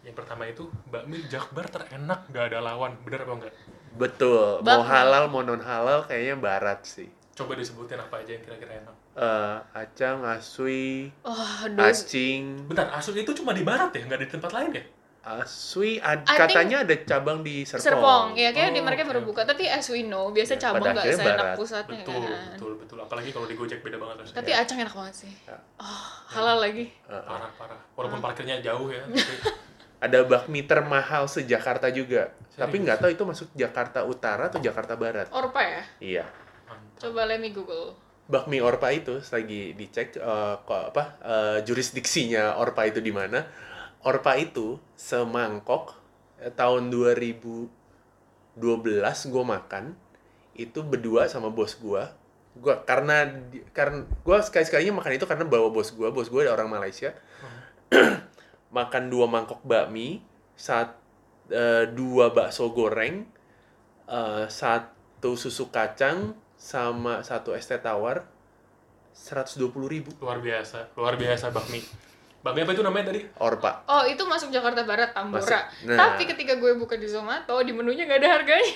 [0.01, 2.95] yang pertama itu, bakmi Jakbar terenak, gak ada lawan.
[3.03, 3.55] Bener apa enggak?
[3.93, 4.63] Betul.
[4.63, 4.71] Bakmi.
[4.71, 7.11] Mau halal mau non halal kayaknya barat sih.
[7.35, 8.95] Coba disebutin apa aja yang kira-kira enak.
[9.13, 14.07] Eh, acang, asui, oh aduh acing, Bentar, Asus itu cuma di barat ya?
[14.07, 14.85] Nggak di tempat lain ya?
[15.21, 17.85] Asui ad- I katanya ada cabang di Serpong.
[17.85, 19.45] Serpong, ya kayak di Oh, mereka oke, baru buka.
[19.45, 21.57] Tapi as we know, biasa Ya, cabang nggak seenak barat.
[21.61, 22.49] pusatnya Betul, kan.
[22.51, 22.99] betul, betul.
[22.99, 24.37] Apalagi kalau di Gojek beda banget rasanya.
[24.41, 25.33] Tapi acang enak banget sih.
[25.45, 25.57] Ya.
[25.77, 26.85] Oh, halal lagi.
[26.89, 27.23] Eh, eh.
[27.23, 29.35] parah parah walaupun parkirnya jauh ya tapi
[30.01, 32.33] Ada bakmi termahal se-Jakarta juga.
[32.51, 32.85] Tapi Serius?
[32.89, 35.29] nggak tahu itu masuk Jakarta Utara atau Jakarta Barat.
[35.29, 35.83] Orpa ya?
[36.01, 36.25] Iya.
[36.65, 36.97] mantap.
[36.99, 37.93] Coba let me google.
[38.25, 43.45] Bakmi Orpa itu lagi dicek eh, kok apa eh, jurisdiksinya Orpa itu di mana.
[44.01, 45.97] Orpa itu semangkok
[46.41, 47.69] eh, tahun 2012
[49.29, 49.85] gue makan
[50.57, 52.03] itu berdua sama bos gue.
[52.61, 53.29] Gua karena
[53.77, 56.09] karena gue sekali sekalinya makan itu karena bawa bos gue.
[56.09, 57.13] Bos gue ada orang Malaysia.
[58.77, 60.23] makan dua mangkok bakmi,
[60.55, 60.97] saat
[61.53, 63.27] eh, dua bakso goreng,
[64.09, 68.25] eh, satu susu kacang, sama satu es teh tawar,
[69.13, 70.15] seratus dua puluh ribu.
[70.23, 71.83] luar biasa luar biasa bakmi
[72.41, 73.85] bakmi apa itu namanya tadi Orpa.
[73.85, 75.45] Oh, itu masuk Jakarta Barat, Tambora.
[75.45, 75.61] Masuk.
[75.87, 75.97] Nah.
[75.97, 78.75] Tapi ketika gue buka di Zomato, di menunya nggak ada harganya.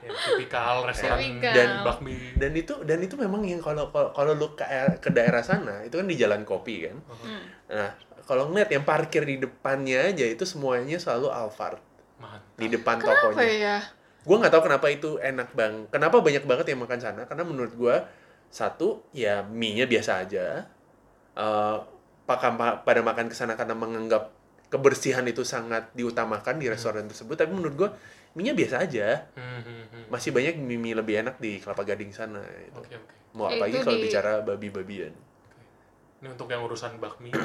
[0.00, 1.50] ya, tipikal restoran Tipikal.
[1.52, 4.62] Dan- bakmi Dan itu dan itu memang yang kalau kalau, kalau lu ke,
[4.98, 6.96] ke daerah sana itu kan di jalan kopi kan.
[7.10, 7.42] Hmm.
[7.68, 7.90] Nah
[8.24, 11.82] kalau ngeliat yang parkir di depannya aja itu semuanya selalu Alphard
[12.16, 13.50] mantap di depan Kenapa tokonya.
[13.50, 13.76] ya?
[14.22, 15.90] Gue nggak tahu kenapa itu enak bang.
[15.90, 17.22] Kenapa banyak banget yang makan sana?
[17.26, 17.96] Karena menurut gue
[18.48, 20.64] satu ya mie-nya biasa aja.
[21.34, 21.78] Eh,
[22.24, 24.32] pada makan ke sana karena menganggap
[24.66, 27.36] kebersihan itu sangat diutamakan di restoran tersebut.
[27.36, 27.88] Tapi menurut gue
[28.34, 29.28] mie-nya biasa aja.
[29.32, 30.04] Hmm, hmm, hmm.
[30.08, 32.40] Masih banyak mie, mie lebih enak di Kelapa Gading sana.
[32.40, 32.74] Gitu.
[32.74, 35.14] oke oke Mau Ya, apalagi itu kalau di- bicara babi-babian.
[36.16, 37.30] ini untuk yang urusan bakmi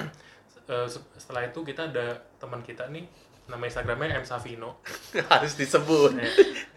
[0.70, 3.02] Eh, se- setelah itu kita ada teman kita nih
[3.46, 4.86] nama instagramnya M Savino
[5.34, 6.14] Harus disebut.
[6.14, 6.30] ya,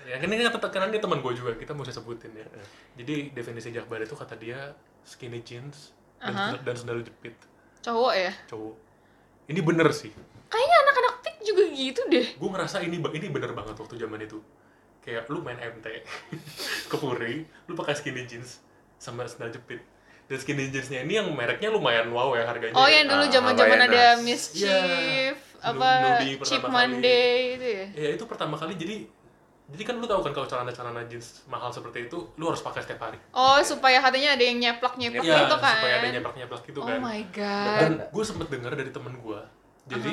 [0.06, 2.48] ya kan ini kata karena dia teman gue juga kita mesti sebutin ya
[2.96, 6.56] jadi definisi Jakbar itu kata dia skinny jeans dan, Aha.
[6.58, 7.36] dan sendal jepit
[7.82, 8.32] Cowok ya?
[8.46, 8.74] cowok
[9.48, 10.10] ini bener sih
[10.46, 12.26] Kayaknya anak-anak pik juga gitu deh.
[12.30, 14.38] gue ngerasa ini ini bener banget waktu zaman itu
[15.00, 15.86] kayak lu main MT
[16.90, 18.62] ke Puri lu pakai skinny jeans
[18.96, 19.82] sama sandal jepit
[20.24, 23.00] dan skinny jeansnya ini yang mereknya lumayan wow ya harganya Oh, ya.
[23.00, 23.90] yang dulu Ah, zaman-zaman Havaianas.
[23.90, 24.22] ada Iya.
[24.22, 26.70] mischief, apa Nudi pertama Cheap kali.
[26.70, 27.86] Monday itu ya.
[27.92, 28.96] ya itu pertama kali jadi
[29.72, 33.00] jadi kan lu tahu kan kalau celana-celana jeans mahal seperti itu lu harus pakai setiap
[33.02, 35.76] hari Oh, supaya katanya ada yang nyeplak-nyeplak ya gitu kan.
[35.76, 38.12] supaya ada nyeplak-nyeplak gitu Oh kan my dan god.
[38.12, 39.40] gue sempet dengar dari temen gue
[39.86, 40.12] jadi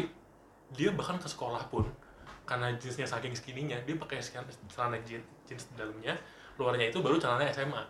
[0.72, 1.84] dia bahkan ke sekolah pun
[2.43, 4.17] karena jeansnya saking skinny-nya dia pakai
[4.65, 6.15] celana jeans, jeans di dalamnya
[6.56, 7.84] luarnya itu baru celana SMA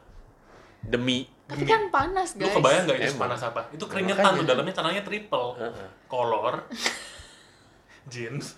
[0.82, 1.27] Demi.
[1.43, 2.55] Tapi kan panas, lu guys.
[2.55, 3.21] kebayang nggak itu Emang.
[3.27, 5.88] panas apa itu keringetan tuh dalamnya celananya triple Heeh.
[6.05, 6.55] kolor
[8.05, 8.55] jeans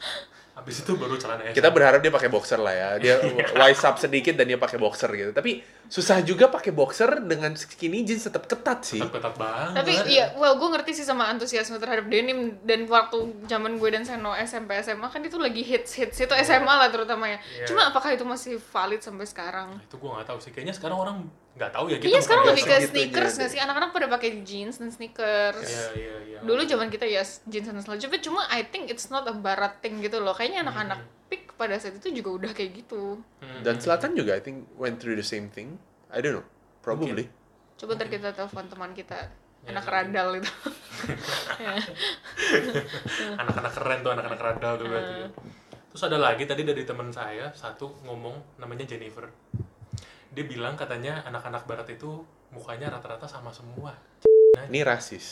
[0.52, 2.90] habis itu baru celana Kita berharap dia pakai boxer lah ya.
[3.00, 3.16] Dia
[3.60, 5.32] wise up sedikit dan dia pakai boxer gitu.
[5.32, 9.00] Tapi susah juga pakai boxer dengan skinny jeans tetap ketat sih.
[9.00, 13.48] tetap ketat banget Tapi iya, well gue ngerti sih sama antusiasme terhadap denim dan waktu
[13.48, 17.32] zaman gue dan Seno SMP SMA kan itu lagi hits hits itu SMA lah terutama
[17.32, 17.40] ya.
[17.40, 17.66] Iya.
[17.72, 19.80] Cuma apakah itu masih valid sampai sekarang?
[19.80, 21.18] Nah, itu gue nggak tahu sih kayaknya sekarang orang
[21.52, 23.60] nggak tahu ya kita Iya bukan sekarang lebih ke gitu sneakers nggak sih?
[23.60, 25.68] Anak-anak pada pakai jeans dan sneakers.
[25.68, 28.08] iya iya iya Dulu zaman kita ya jeans dan sneakers.
[28.08, 30.32] Tapi cuma I think it's not a barat thing gitu loh.
[30.32, 33.20] Kayaknya anak-anak pik pada saat itu juga udah kayak gitu.
[33.44, 33.62] Hmm.
[33.62, 35.76] Dan selatan juga I think went through the same thing.
[36.08, 36.48] I don't know.
[36.80, 37.28] Probably.
[37.76, 39.30] Coba ntar kita telepon teman kita
[39.62, 39.94] Ya, anak ya.
[39.94, 40.50] radal itu.
[43.38, 45.28] anak-anak keren tuh anak-anak radal tuh berarti ya.
[45.92, 49.30] terus ada lagi tadi dari teman saya satu ngomong namanya Jennifer
[50.32, 52.24] dia bilang katanya anak-anak barat itu
[52.56, 53.96] mukanya rata-rata sama semua
[54.68, 55.26] Ini rasis.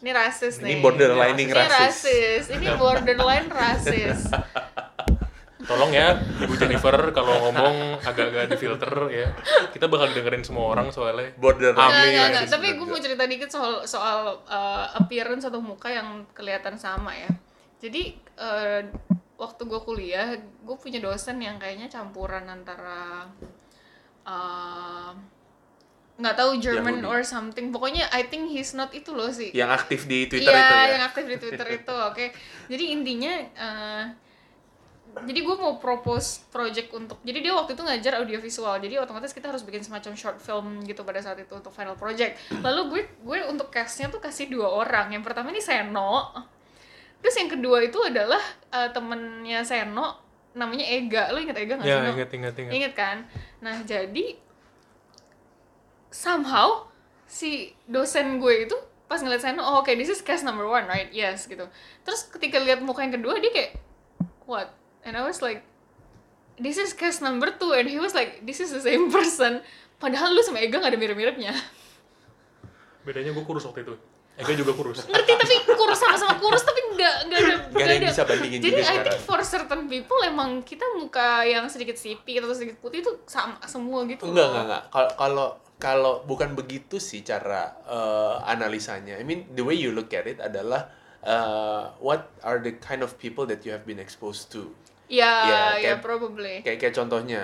[0.00, 0.78] Ini rasis nih.
[0.78, 1.76] Ini borderlining Ini rasis.
[1.76, 2.44] rasis.
[2.54, 4.18] Ini borderline rasis.
[5.70, 9.28] tolong ya ibu Jennifer kalau ngomong agak-agak difilter ya
[9.70, 12.10] kita bakal dengerin semua orang soalnya Borderline Nggak, Amin.
[12.10, 12.42] nggak, nggak.
[12.42, 17.14] rasis Tapi gue mau cerita dikit soal soal uh, appearance atau muka yang kelihatan sama
[17.14, 17.30] ya.
[17.78, 18.82] Jadi uh,
[19.38, 23.30] waktu gue kuliah gue punya dosen yang kayaknya campuran antara
[24.22, 25.12] uh,
[26.16, 27.08] nggak tahu German Yahudi.
[27.08, 30.60] or something pokoknya I think he's not itu loh sih Yang aktif di Twitter Iya,
[30.60, 30.84] itu ya.
[30.90, 32.24] yang aktif di Twitter itu, oke.
[32.68, 34.04] Jadi intinya, eh,
[35.10, 39.48] jadi gue mau propose project untuk, jadi dia waktu itu ngajar audiovisual, jadi otomatis kita
[39.48, 42.36] harus bikin semacam short film gitu pada saat itu untuk final project.
[42.54, 45.10] Lalu gue gue untuk castnya tuh kasih dua orang.
[45.10, 46.30] Yang pertama ini Seno,
[47.18, 48.38] terus yang kedua itu adalah
[48.70, 50.20] eh, temennya Seno,
[50.52, 51.32] namanya Ega.
[51.32, 52.12] Lo inget Ega nggak Ya, sih?
[52.12, 52.70] Ingat ingat ingat.
[52.70, 53.16] Ingat kan?
[53.60, 54.40] Nah, jadi
[56.10, 56.90] somehow
[57.30, 61.10] si dosen gue itu pas ngeliat saya, oh oke, this is case number one, right?
[61.10, 61.66] Yes, gitu.
[62.06, 63.72] Terus ketika lihat muka yang kedua, dia kayak,
[64.46, 64.70] what?
[65.02, 65.66] And I was like,
[66.60, 69.60] this is case number two, and he was like, this is the same person.
[69.98, 71.52] Padahal lu sama Ega gak ada mirip-miripnya.
[73.04, 73.94] Bedanya gue kurus waktu itu.
[74.40, 75.04] Ega juga kurus.
[75.04, 78.80] Ngerti, tapi kurus sama-sama kurus, tapi nggak nggak ada Gak ada yang bisa bandingin Jadi
[78.82, 83.12] I think for certain people emang kita muka yang sedikit sipit atau sedikit putih itu
[83.24, 84.28] sama semua gitu.
[84.28, 84.82] Enggak, enggak, enggak.
[84.86, 85.48] Kalau kalau
[85.80, 89.16] kalau bukan begitu sih cara eh, analisanya.
[89.16, 93.16] I mean, the way you look at it adalah eh, what are the kind of
[93.16, 94.68] people that you have been exposed to.
[95.08, 96.60] Ya, Ya, ya, kayak- probably.
[96.60, 97.42] Kayak kayak contohnya,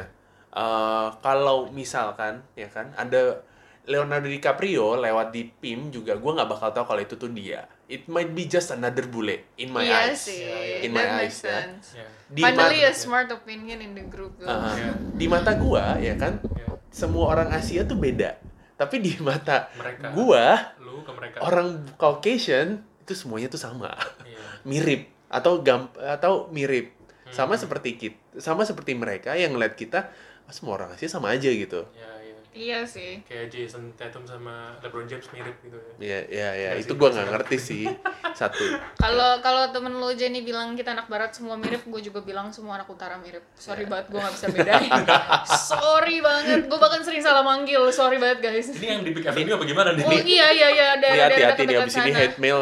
[0.53, 3.41] eh, kalau misalkan ya kan ada
[3.87, 7.65] Leonardo DiCaprio lewat di PIM juga gue nggak bakal tahu kalau itu tuh dia.
[7.87, 10.19] It might be just another bullet in my iya eyes.
[10.21, 10.43] sih,
[10.83, 11.51] In that my makes eyes, ya.
[11.63, 11.85] sense.
[11.95, 12.07] Ya.
[12.27, 14.49] Di Finally a smart opinion in the group though.
[14.49, 14.75] Uh-huh.
[14.75, 14.91] Ya.
[15.13, 16.67] di mata gua ya kan Ya.
[16.89, 18.43] semua orang Asia tuh beda.
[18.75, 20.11] Tapi di mata Mereka.
[20.13, 21.39] gua Lu ke mereka.
[21.41, 22.69] orang Caucasian
[23.01, 24.43] itu semuanya tuh sama Iya.
[24.69, 26.91] mirip atau gam atau mirip
[27.29, 27.63] sama Hmm.
[27.63, 30.11] seperti kita sama seperti mereka yang ngeliat kita
[30.43, 32.16] "Ah, semua orang Asia sama aja gitu ya.
[32.57, 33.21] Iya sih.
[33.29, 35.93] Kayak Jason Tatum sama LeBron James mirip gitu ya.
[36.01, 37.83] ya ya ya Nggak itu gua nggak nggak ngerti sih
[38.41, 38.65] satu
[38.97, 42.81] Kalau kalau temen lo Jenny bilang kita anak barat semua mirip, gue juga bilang semua
[42.81, 43.45] anak utara mirip.
[43.53, 43.93] Sorry Ya.
[43.93, 44.91] banget gue gak bisa bedain.
[45.69, 47.85] sorry banget, gue bahkan sering salah manggil.
[47.93, 48.73] Sorry banget guys.
[48.73, 50.05] Ini yang di Big Avenue apa gimana nih?
[50.09, 52.17] Oh iya iya iya ini dari dari hati-hati nih ini sana.
[52.17, 52.59] hate mail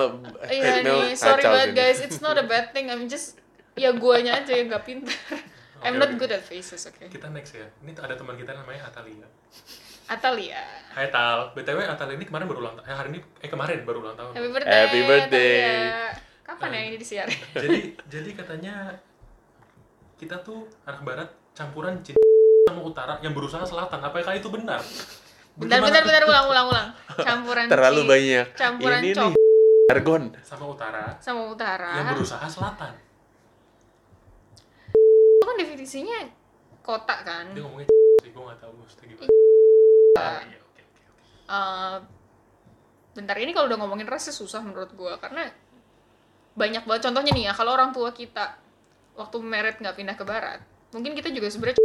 [0.50, 1.98] Iya mail nih, sorry banget guys.
[2.02, 2.90] It's not a bad thing.
[2.90, 3.38] I'm just
[3.78, 5.14] ya guanya aja yang gak pintar.
[5.84, 7.12] I'm not good at faces, oke.
[7.12, 7.68] Kita next ya.
[7.84, 9.28] Ini ada teman kita namanya Atalia.
[10.04, 10.60] Atalia.
[10.90, 12.86] Hai Tal, BTW Atalia ini kemarin baru ulang tahun.
[12.86, 14.32] Eh, hari ini eh kemarin baru ulang tahun.
[14.32, 14.76] Happy birthday.
[14.76, 15.56] Happy birthday.
[15.56, 16.12] Atalia.
[16.44, 17.38] Kapan ya ini disiarin?
[17.56, 18.74] jadi jadi katanya
[20.14, 22.20] kita tuh anak barat campuran cinta
[22.68, 23.98] sama utara yang berusaha selatan.
[23.98, 24.84] Apakah itu benar?
[25.54, 26.88] Bentar, bentar, bentar, ulang, ulang, ulang.
[27.16, 29.42] Campuran terlalu ci- banyak campuran ini cok nih
[29.84, 31.90] jargon Sama utara sama utara.
[31.94, 32.92] yang berusaha selatan.
[35.32, 36.18] Itu kan definisinya
[36.82, 37.54] kota kan.
[37.54, 37.86] Dia ngomongnya
[38.20, 39.30] sih, gue nggak tahu maksudnya gimana.
[40.14, 41.96] Eh,
[43.14, 45.50] bentar ini kalau udah ngomongin ras susah menurut gua karena
[46.54, 48.54] banyak banget contohnya nih ya kalau orang tua kita
[49.18, 50.62] waktu meret nggak pindah ke barat
[50.94, 51.82] mungkin kita juga sebenarnya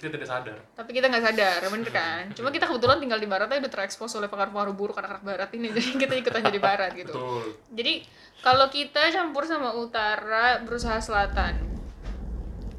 [0.00, 0.56] Kita tidak sadar.
[0.76, 4.16] tapi kita nggak sadar bener kan cuma kita kebetulan tinggal di barat aja udah terekspos
[4.16, 7.44] oleh pengaruh-pengaruh buruk anak-anak barat ini jadi kita ikutan jadi barat gitu Betul.
[7.72, 7.92] jadi
[8.40, 11.56] kalau kita campur sama utara berusaha selatan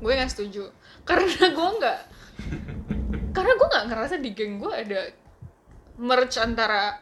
[0.02, 0.66] gue nggak setuju
[1.06, 2.00] karena gue nggak
[3.32, 5.02] karena gue nggak ngerasa di geng gue ada
[6.00, 7.00] merge antara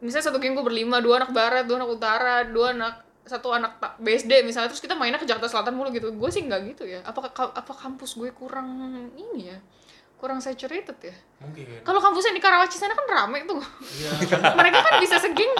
[0.00, 3.78] misalnya satu geng gue berlima dua anak barat dua anak utara dua anak satu anak
[4.02, 6.10] BSD misalnya terus kita mainnya ke Jakarta Selatan mulu gitu.
[6.10, 7.06] Gue sih nggak gitu ya.
[7.06, 8.66] Apa apa kampus gue kurang
[9.14, 9.58] ini ya?
[10.18, 11.14] Kurang saturated ya?
[11.42, 11.82] Mungkin.
[11.82, 13.62] kalau kampus yang di Karawaci sana kan rame tuh.
[13.62, 14.10] Iya.
[14.58, 15.50] mereka kan bisa segeng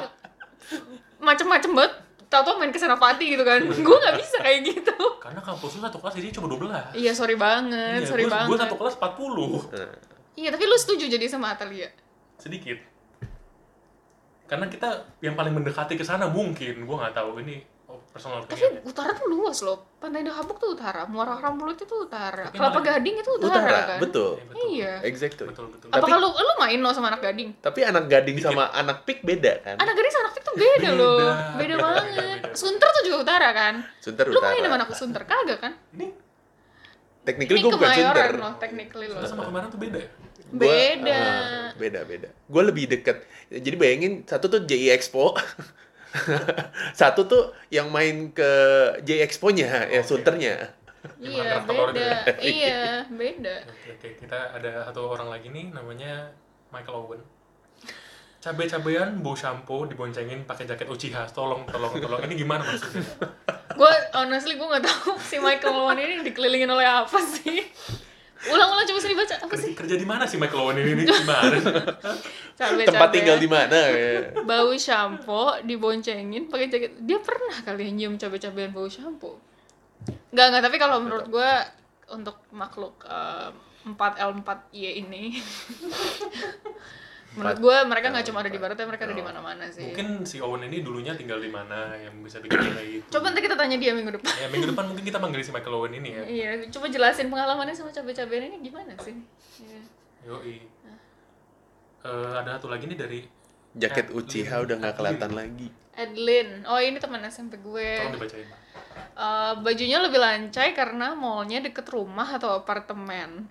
[1.22, 1.94] macem-macem banget
[2.32, 3.60] tau-tau main ke Senopati gitu kan.
[3.60, 4.96] Gue nggak bisa kayak gitu.
[5.18, 6.96] Karena kampus lu satu kelas jadi cuma 12.
[6.96, 8.48] iya sorry banget Iya, sorry gua, banget.
[8.48, 9.92] gua satu kelas 40.
[10.34, 11.92] iya tapi lu setuju jadi sama Atalia?
[12.36, 12.80] Sedikit.
[14.44, 14.88] Karena kita
[15.20, 17.40] yang paling mendekati ke sana mungkin, gua nggak tahu.
[17.40, 18.84] Ini oh, personal tapi opinion.
[18.84, 19.96] utara tuh luas loh.
[19.96, 22.44] Pantai Dahabuk tuh utara Muara Rambut itu utara.
[22.44, 23.98] Tapi Kelapa mereka- Gading itu utara, utara kan?
[23.98, 24.30] betul.
[24.34, 24.66] Ya, betul.
[24.68, 24.92] iya.
[25.02, 25.46] Exactly.
[25.46, 25.88] Betul, betul.
[25.88, 27.48] apa Tapi- kalau lu main lo sama anak gading?
[27.58, 29.76] Tapi anak gading sama anak pik beda kan?
[29.78, 31.16] Anak gading sama anak Pik tuh beda, Beda, loh.
[31.16, 32.01] Beda, beda, beda, banget.
[32.01, 32.01] beda.
[32.54, 33.74] Sunter tuh juga utara kan?
[33.98, 34.50] Sunter lu utara.
[34.50, 35.22] main sama anak Sunter?
[35.22, 35.72] Kagak kan?
[35.92, 36.06] Ini
[37.22, 38.12] technically ini gue bukan Sunter.
[38.12, 39.20] kemayoran loh technically loh.
[39.22, 39.98] Sama kemarin tuh beda.
[39.98, 40.08] ya?
[40.52, 41.16] Gua, Beda.
[41.16, 42.28] eh, beda beda.
[42.44, 43.24] Gue lebih deket.
[43.48, 45.32] Jadi bayangin satu tuh JI Expo.
[46.92, 48.50] Satu tuh yang main ke
[49.00, 50.12] JI Expo-nya ya Oke.
[50.12, 50.68] Sunternya.
[51.18, 52.04] Iya kerak telur beda.
[52.38, 53.56] gitu iya beda.
[53.66, 56.30] Oke, oke, kita ada satu orang lagi nih namanya
[56.68, 57.20] Michael Owen.
[58.42, 61.30] Cabe-cabean bau shampoo diboncengin pakai jaket Uchiha.
[61.30, 62.20] Tolong, tolong, tolong.
[62.26, 63.06] Ini gimana maksudnya?
[63.72, 67.64] gue honestly gue nggak tahu si Michael Owen ini dikelilingin oleh apa sih
[68.42, 71.06] ulang-ulang coba sih dibaca apa Kerja, sih kerja di mana sih Michael Owen ini?
[71.06, 71.56] Gimana?
[72.58, 74.44] cabe tempat tinggal di mana ya.
[74.44, 79.38] bau shampoo diboncengin pakai jaket dia pernah kali ya nyium cabe-cabean bau shampoo
[80.32, 81.52] Enggak, enggak, tapi kalau menurut gue
[82.10, 83.54] untuk makhluk eh,
[83.86, 85.38] 4L4Y ini
[87.32, 89.88] menurut gue mereka nggak cuma ada di barat ya mereka ada di mana-mana sih.
[89.88, 93.06] Mungkin si Owen ini dulunya tinggal di mana yang bisa bikin dia kayak gitu.
[93.16, 94.32] Coba nanti kita tanya dia minggu depan.
[94.36, 96.22] Ya minggu depan mungkin kita panggil si Michael Owen ini ya.
[96.28, 99.16] Iya, coba jelasin pengalamannya sama cabai-cabean ini gimana sih?
[99.64, 99.80] Iya.
[100.28, 100.56] Yoi.
[102.02, 103.20] Eh, ada satu lagi nih dari
[103.72, 104.18] Jaket Adeline.
[104.20, 105.68] Uchiha udah nggak kelihatan lagi.
[105.92, 107.90] Adeline, oh ini teman SMP gue.
[108.00, 108.48] tolong dibacain.
[109.12, 113.48] Eh, bajunya lebih lancai karena mallnya deket rumah atau apartemen.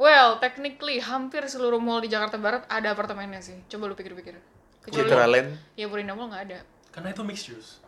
[0.00, 3.60] Well, technically hampir seluruh mall di Jakarta Barat ada apartemennya sih.
[3.68, 4.32] Coba lu pikir-pikir.
[4.80, 6.58] Kecuali Citra Land ya Purina Mall nggak ada.
[6.88, 7.84] Karena itu mixed use.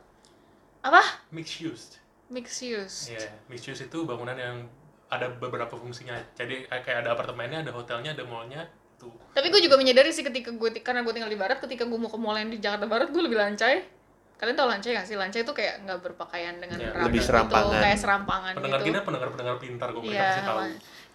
[0.85, 1.01] Apa?
[1.33, 1.97] Mixed use.
[2.29, 3.09] Mixed use.
[3.09, 4.69] Iya, mixed use itu bangunan yang
[5.09, 6.21] ada beberapa fungsinya.
[6.37, 8.69] Jadi kayak ada apartemennya, ada hotelnya, ada mallnya.
[9.01, 9.09] Tuh.
[9.33, 12.13] Tapi gue juga menyadari sih ketika gue karena gue tinggal di Barat, ketika gue mau
[12.13, 13.89] ke mall yang di Jakarta Barat, gue lebih lancai.
[14.37, 15.15] Kalian tau lancai gak sih?
[15.15, 17.79] Lancai itu kayak nggak berpakaian dengan Ya, lebih gitu, serampangan.
[17.79, 18.89] kayak serampangan Pendengar gitu.
[18.91, 20.27] kita pendengar-pendengar pintar gue mereka Iya.
[20.27, 20.61] pasti tahu.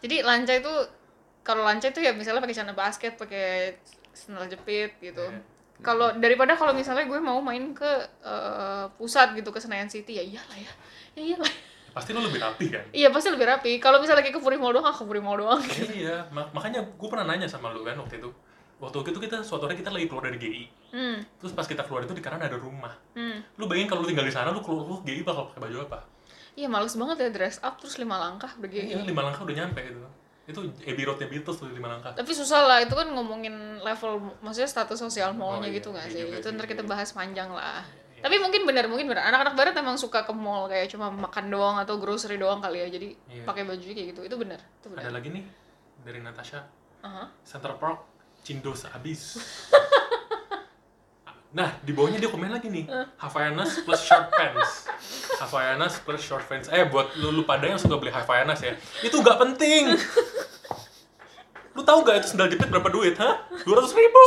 [0.03, 0.73] Jadi lancai itu
[1.41, 3.77] kalau lancai itu ya misalnya pakai celana basket, pakai
[4.11, 5.23] sandal jepit gitu.
[5.23, 5.41] Iya.
[5.77, 7.91] Kalau daripada kalau misalnya gue mau main ke
[8.25, 10.71] eh, pusat gitu ke Senayan City ya iyalah ya.
[11.17, 11.53] Ya iyalah.
[11.97, 12.85] Pasti lo lebih rapi kan?
[12.93, 13.71] Iya pasti lebih rapi.
[13.81, 15.61] Kalau misalnya kayak ke Puri Mall doang, ah, ke Puri Mall doang.
[15.97, 18.29] iya, ma- makanya gue pernah nanya sama lu kan waktu itu.
[18.77, 20.63] Waktu itu kita suatu hari kita lagi keluar dari GI.
[20.93, 21.17] Hmm.
[21.41, 22.93] Terus pas kita keluar itu di kanan ada rumah.
[23.17, 23.41] Hmm.
[23.57, 25.99] Lu bayangin kalau lu tinggal di sana lu keluar lu GI bakal pakai baju apa?
[26.57, 28.97] Iya males banget ya dress up terus lima langkah begini.
[28.97, 30.01] Iya, lima langkah udah nyampe gitu.
[30.47, 32.17] Itu Abbey Roadnya Beatles tuh lima langkah.
[32.17, 36.07] Tapi susah lah, itu kan ngomongin level, maksudnya status sosial mallnya Oh, iya, gitu nggak
[36.09, 36.21] iya sih?
[36.25, 36.89] juga itu ntar kita iya.
[36.89, 37.83] bahas panjang lah.
[38.15, 38.23] Iya.
[38.25, 39.29] Tapi mungkin benar, mungkin benar.
[39.29, 42.87] Anak-anak barat emang suka ke mall kayak cuma makan doang atau grocery doang kali ya.
[42.89, 43.43] Jadi Iya.
[43.45, 44.21] pakai baju kayak gitu.
[44.25, 44.57] Itu benar.
[44.81, 45.01] Itu benar.
[45.05, 45.43] Ada lagi nih
[46.01, 46.65] dari Natasha.
[47.05, 47.29] Aha.
[47.45, 48.01] Central Park
[48.41, 49.37] Cindos habis.
[51.49, 52.85] Nah, di bawahnya dia komen lagi nih.
[53.15, 54.85] Havaianas plus short pants.
[55.37, 56.67] Havaianas plus short pants.
[56.67, 58.75] Eh, buat lu, lu pada yang suka beli Havaianas ya.
[58.99, 59.95] Itu nggak penting.
[61.71, 63.47] Lu tahu nggak itu sendal jepit berapa duit, hah?
[63.61, 64.23] 200 ribu?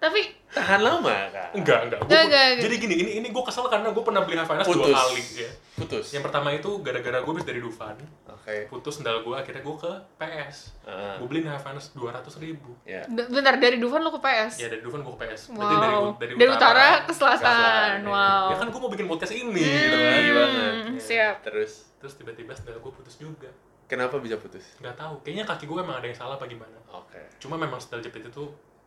[0.00, 1.48] Tapi tahan lama kak.
[1.52, 1.98] Enggak, enggak.
[2.00, 2.62] Gua- Enggak, enggak, enggak.
[2.64, 4.96] Jadi gini, ini ini gue kesel karena gue pernah beli Havaianas dua Putus.
[4.96, 5.50] kali ya.
[5.80, 6.06] Putus.
[6.10, 8.68] Yang pertama itu gara-gara gue habis dari Dufan, Oke.
[8.68, 10.56] putus sendal gue, akhirnya gue ke PS.
[10.82, 12.76] Ah, Gue beli Havaianas 200 ribu.
[12.82, 13.00] ya.
[13.02, 14.52] d- bentar dari Dufan lo ke PS.
[14.58, 15.42] Ya dari Dufan gue ke PS.
[15.50, 16.12] wow.
[16.14, 17.40] Berarti Dari, utara, ke selatan.
[17.40, 18.06] selatan, ya.
[18.06, 18.46] wow.
[18.46, 20.20] Ya kan gue mau bikin podcast ini gitu kan.
[20.30, 20.72] Banget.
[20.84, 21.36] Hmm, siap.
[21.42, 23.48] Terus Terus tiba-tiba sendal gue putus juga.
[23.84, 24.62] kenapa bisa putus?
[24.78, 25.14] Nggak tahu.
[25.20, 26.78] Kayaknya kaki gue emang ada yang salah apa gimana.
[26.90, 27.20] Oke.
[27.38, 28.44] Cuma memang sendal jepit itu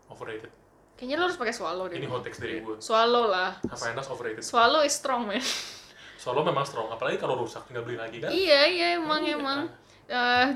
[0.07, 0.49] overrated.
[0.93, 1.97] Kayaknya lo harus pakai swallow deh.
[1.97, 2.77] Ini hot takes dari gue.
[2.77, 3.57] Swallow lah.
[3.63, 4.41] Havaianas overrated.
[4.41, 5.41] Swallow is strong man.
[6.23, 6.87] Solo memang strong.
[6.87, 8.31] Apalagi kalau rusak tinggal beli lagi kan.
[8.31, 9.35] iya iya emang Iya.
[9.35, 9.59] emang.
[10.05, 10.47] Eh,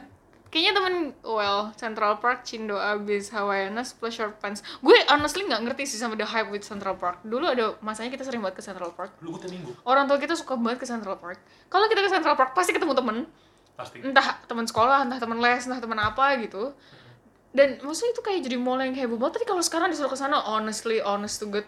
[0.48, 4.64] kayaknya temen well Central Park Cindo abis Havaianas plus short pants.
[4.80, 7.20] Gue honestly nggak ngerti sih sama the hype with Central Park.
[7.22, 9.12] Dulu ada masanya kita sering banget ke Central Park.
[9.20, 9.76] Lu gue tiap minggu.
[9.84, 11.36] Orang tua kita suka banget ke Central Park.
[11.68, 13.18] Kalau kita ke Central Park pasti ketemu temen,
[13.76, 14.00] Pasti.
[14.00, 16.72] entah teman sekolah, entah teman les, entah teman apa gitu.
[17.52, 19.42] Dan maksudnya itu kayak jadi mall yang heboh banget.
[19.42, 21.68] Tapi kalau sekarang disuruh ke sana, honestly, honest to God,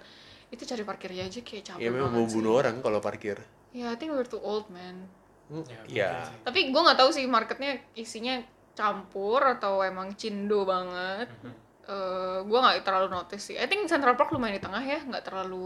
[0.50, 3.36] itu cari parkirnya aja kayak capek Ya memang mau bunuh orang kalau parkir.
[3.70, 5.06] Ya, I think we're too old, man.
[5.50, 6.10] Hmm, Ya, Ya.
[6.10, 6.38] mungkin sih.
[6.46, 8.38] Tapi gue nggak tahu sih marketnya isinya
[8.74, 11.30] campur atau emang cindo banget.
[11.42, 11.54] Mhm.
[11.90, 13.58] Eh gue nggak terlalu notice sih.
[13.58, 15.66] I think Central Park lumayan di tengah ya, nggak terlalu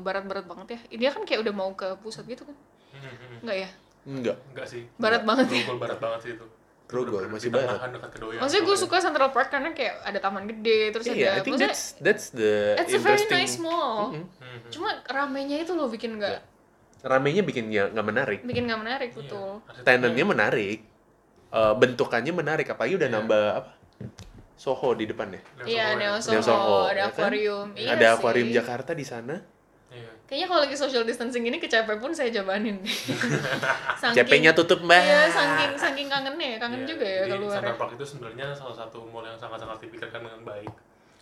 [0.00, 0.80] barat-barat banget ya.
[0.96, 2.56] Dia kan kayak udah mau ke pusat gitu kan?
[2.94, 3.42] Mhm.
[3.42, 3.68] Nggak ya?
[4.06, 4.36] Enggak.
[4.54, 4.82] Enggak sih.
[4.94, 5.62] Barat banget ya.
[5.66, 6.46] Grogol barat banget sih itu.
[6.86, 7.82] Grogol, masih barat.
[7.82, 8.10] kan dekat.
[8.38, 11.42] Maksudnya gue suka Central Park karena kayak ada taman gede terus Iya, ada.
[11.42, 14.14] I think that's that's the it's a very nice mall.
[14.14, 14.22] Mhm.
[14.38, 14.58] Mhm.
[14.70, 16.38] Cuma ramenya itu loh bikin nggak
[16.98, 18.40] Ramenya bikin ya nggak menarik.
[18.42, 19.50] bikin nggak menarik Iya, betul.
[19.62, 20.78] arsitekturnya- Tenannya menarik.
[21.48, 23.16] Eh, bentukannya menarik apalagi udah Iya.
[23.16, 23.70] nambah apa?
[24.54, 25.38] Soho di depannya.
[25.54, 25.94] Neo Iya, Soho ya.
[25.94, 27.12] Neo Neo Soho, Soho, ada ya kan?
[27.12, 27.68] akuarium.
[27.72, 28.14] Iya ada sih.
[28.14, 29.36] akuarium Jakarta di sana.
[29.86, 30.10] Iya.
[30.26, 32.80] Kayaknya kalau lagi social distancing ini ke CP pun saya jabanin.
[34.00, 34.98] Saking- CP-nya tutup, Mbak.
[34.98, 37.54] Iya, saking saking kangennya ya, kangen Iya, juga ya keluar.
[37.54, 40.72] Central Park itu sebenarnya salah satu mall yang sangat-sangat dipikirkan dengan baik.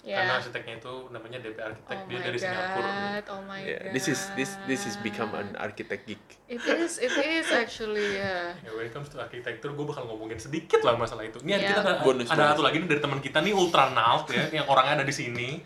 [0.04, 0.20] Ya.
[0.20, 2.92] Karena arsiteknya itu namanya DP Arsitek, Oh dia dari Singapura.
[3.16, 3.92] god, oh my Yeah, god.
[3.92, 6.20] this is this this is become an architect geek.
[6.44, 8.52] It is, it is actually ya.
[8.54, 11.40] Ya, when it comes to arsitektur, gue bakal ngomongin sedikit lah masalah itu.
[11.40, 11.68] Ini ada Iya.
[11.70, 12.48] kita ada, Bonus, ada bonus.
[12.52, 15.64] satu lagi nih dari teman kita nih ultra nalt ya, yang orangnya ada di sini.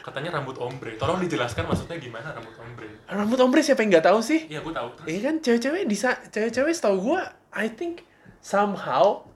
[0.00, 0.96] Katanya rambut ombre.
[0.96, 2.88] Tolong dijelaskan maksudnya gimana rambut ombre?
[3.04, 4.48] Rambut ombre siapa yang nggak tahu sih?
[4.48, 4.88] Iya, gue tahu.
[4.96, 8.00] Terus, Iya kan cewek-cewek di sa- cewek-cewek setahu gua I think
[8.40, 9.28] somehow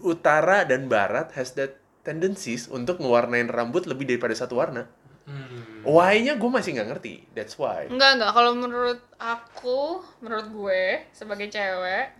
[0.00, 4.88] utara dan barat has that tendencies untuk ngewarnain rambut lebih daripada satu warna.
[5.28, 7.14] hmm, Why-nya gue masih nggak ngerti.
[7.36, 7.84] That's why.
[7.86, 8.32] Enggak, enggak.
[8.32, 10.82] Kalau menurut aku, menurut gue
[11.12, 12.16] sebagai cewek,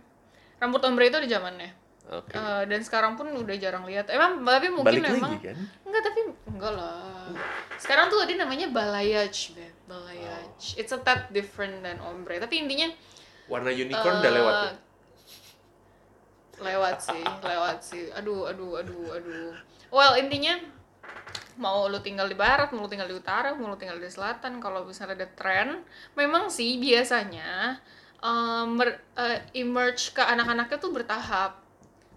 [0.61, 1.73] rambut ombre itu di zamannya.
[2.09, 2.33] Oke.
[2.33, 4.09] Eh, dan sekarang pun udah jarang lihat.
[4.09, 5.57] Emang tapi mungkin Balik memang lagi kan?
[5.85, 7.29] enggak tapi enggak lah.
[7.77, 9.73] sekarang tuh dia namanya balayage, Beb.
[9.85, 10.73] Balayage.
[10.75, 12.37] It's a tad different than ombre.
[12.37, 12.89] Tapi intinya
[13.45, 14.53] Warna unicorn udah lewat.
[14.53, 14.73] eh, ya?
[16.59, 18.03] lewat sih, lewat sih.
[18.11, 19.53] Aduh, aduh, aduh, aduh.
[19.89, 20.57] Well, intinya
[21.59, 24.63] mau lu tinggal di barat, mau lu tinggal di utara, mau lu tinggal di selatan,
[24.63, 25.83] kalau misalnya ada tren,
[26.15, 27.81] memang sih biasanya
[28.23, 31.59] eh, mer- eh, emerge ke anak-anaknya tuh bertahap.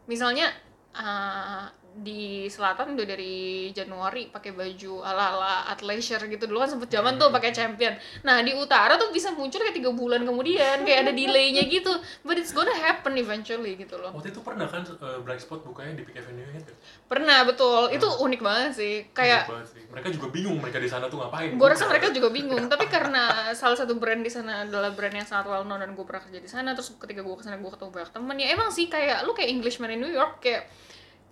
[0.07, 0.53] Misalnya
[0.95, 1.67] eh,
[2.01, 7.29] di selatan udah dari Januari pakai baju ala-ala athleisure gitu dulu kan sempet zaman tuh
[7.29, 7.93] pakai champion.
[8.25, 11.93] Nah di utara tuh bisa muncul kayak tiga bulan kemudian kayak ada delaynya gitu.
[12.25, 14.17] But it's gonna happen eventually gitu loh.
[14.17, 16.73] Waktu itu pernah kan uh, Bright Spot bukanya di Peak Avenue gitu?
[17.07, 17.93] Pernah betul.
[17.93, 18.95] Itu unik banget sih.
[19.13, 19.83] Kayak Unik banget sih.
[19.93, 21.53] Mereka juga bingung mereka di sana tuh ngapain.
[21.53, 25.29] gue rasa mereka juga bingung tapi karena salah satu brand di sana adalah brand yang
[25.29, 27.71] sangat well known dan gue pernah kerja di sana terus ketika gue ke sana gue
[27.71, 30.71] ketemu banyak temen ya emang sih kayak lu kayak Englishman in New York kayak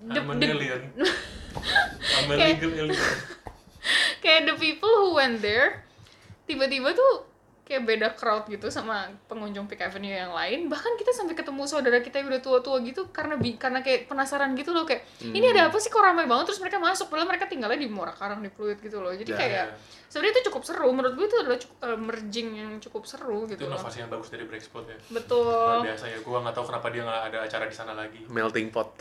[0.08, 0.82] I'm an the- alien.
[2.16, 2.96] I'm a legal alien.
[4.24, 5.84] kayak the people who went there
[6.48, 7.24] tiba-tiba tuh
[7.70, 11.98] kayak beda crowd gitu sama pengunjung Peak Avenue yang lain bahkan kita sampai ketemu saudara
[11.98, 15.70] kita yang udah tua-tua gitu karena bi karena kayak penasaran gitu loh kayak ini ada
[15.70, 18.50] apa sih kok ramai banget terus mereka masuk padahal mereka tinggalnya di Muara Karang di
[18.50, 19.74] Pluit gitu loh jadi Ya, kayak ya.
[20.08, 23.54] sebenarnya itu cukup seru menurut gue itu adalah cukup, eh, merging yang cukup seru Itu
[23.54, 24.98] gitu loh inovasi yang bagus dari Bright Spot ya.
[25.08, 26.18] betul Luar biasa ya.
[26.20, 28.26] Gua nggak tahu kenapa dia nggak ada acara di sana lagi.
[28.26, 28.98] Melting pot.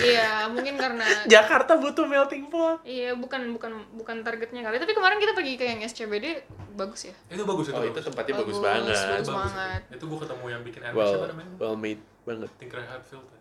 [0.00, 2.80] iya mungkin karena Jakarta butuh melting pot.
[2.82, 6.40] iya bukan bukan bukan targetnya kali tapi kemarin kita pergi ke yang SCBD
[6.72, 7.74] bagus ya Itu bagus itu.
[7.74, 8.05] Oh, itu bagus.
[8.06, 8.86] Tempatnya bagus, Bagus, banget.
[8.86, 9.00] bagus.
[9.02, 9.80] Bagus banget.
[9.82, 9.94] Itu.
[9.96, 11.52] Itu gua ketemu yang bikin anime Well, siapa namanya?
[11.58, 12.50] well made banget.
[12.56, 13.26] Tinker Hatfield.
[13.26, 13.40] ya.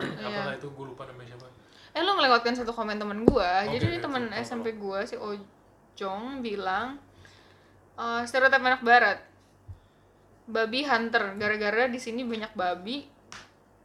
[0.00, 0.26] Iya.
[0.26, 1.46] Apalah itu gua lupa namanya siapa.
[1.90, 3.62] Eh lo melewatkan satu komen temen gua.
[3.62, 4.38] Oke, Jadi ini oke, temen oke.
[4.40, 6.98] SMP gua si Ojong bilang
[7.94, 9.18] eh stereotip anak barat.
[10.44, 13.06] Babi hunter gara-gara di sini banyak babi.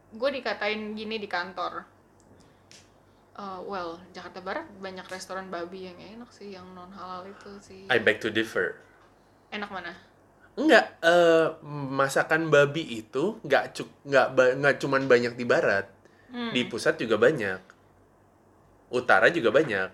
[0.08, 1.84] Gue dikatain gini di kantor.
[3.36, 7.84] Eh, well, Jakarta Barat banyak restoran babi yang enak sih, yang non halal itu sih.
[7.86, 8.80] I beg to differ.
[9.52, 9.92] Enak mana?
[10.56, 11.46] Enggak, eh,
[11.92, 15.84] masakan babi itu nggak cuk nggak ba- nggak cuman banyak di barat,
[16.32, 16.50] Hmm.
[16.50, 17.60] di pusat juga banyak,
[18.88, 19.90] utara juga banyak.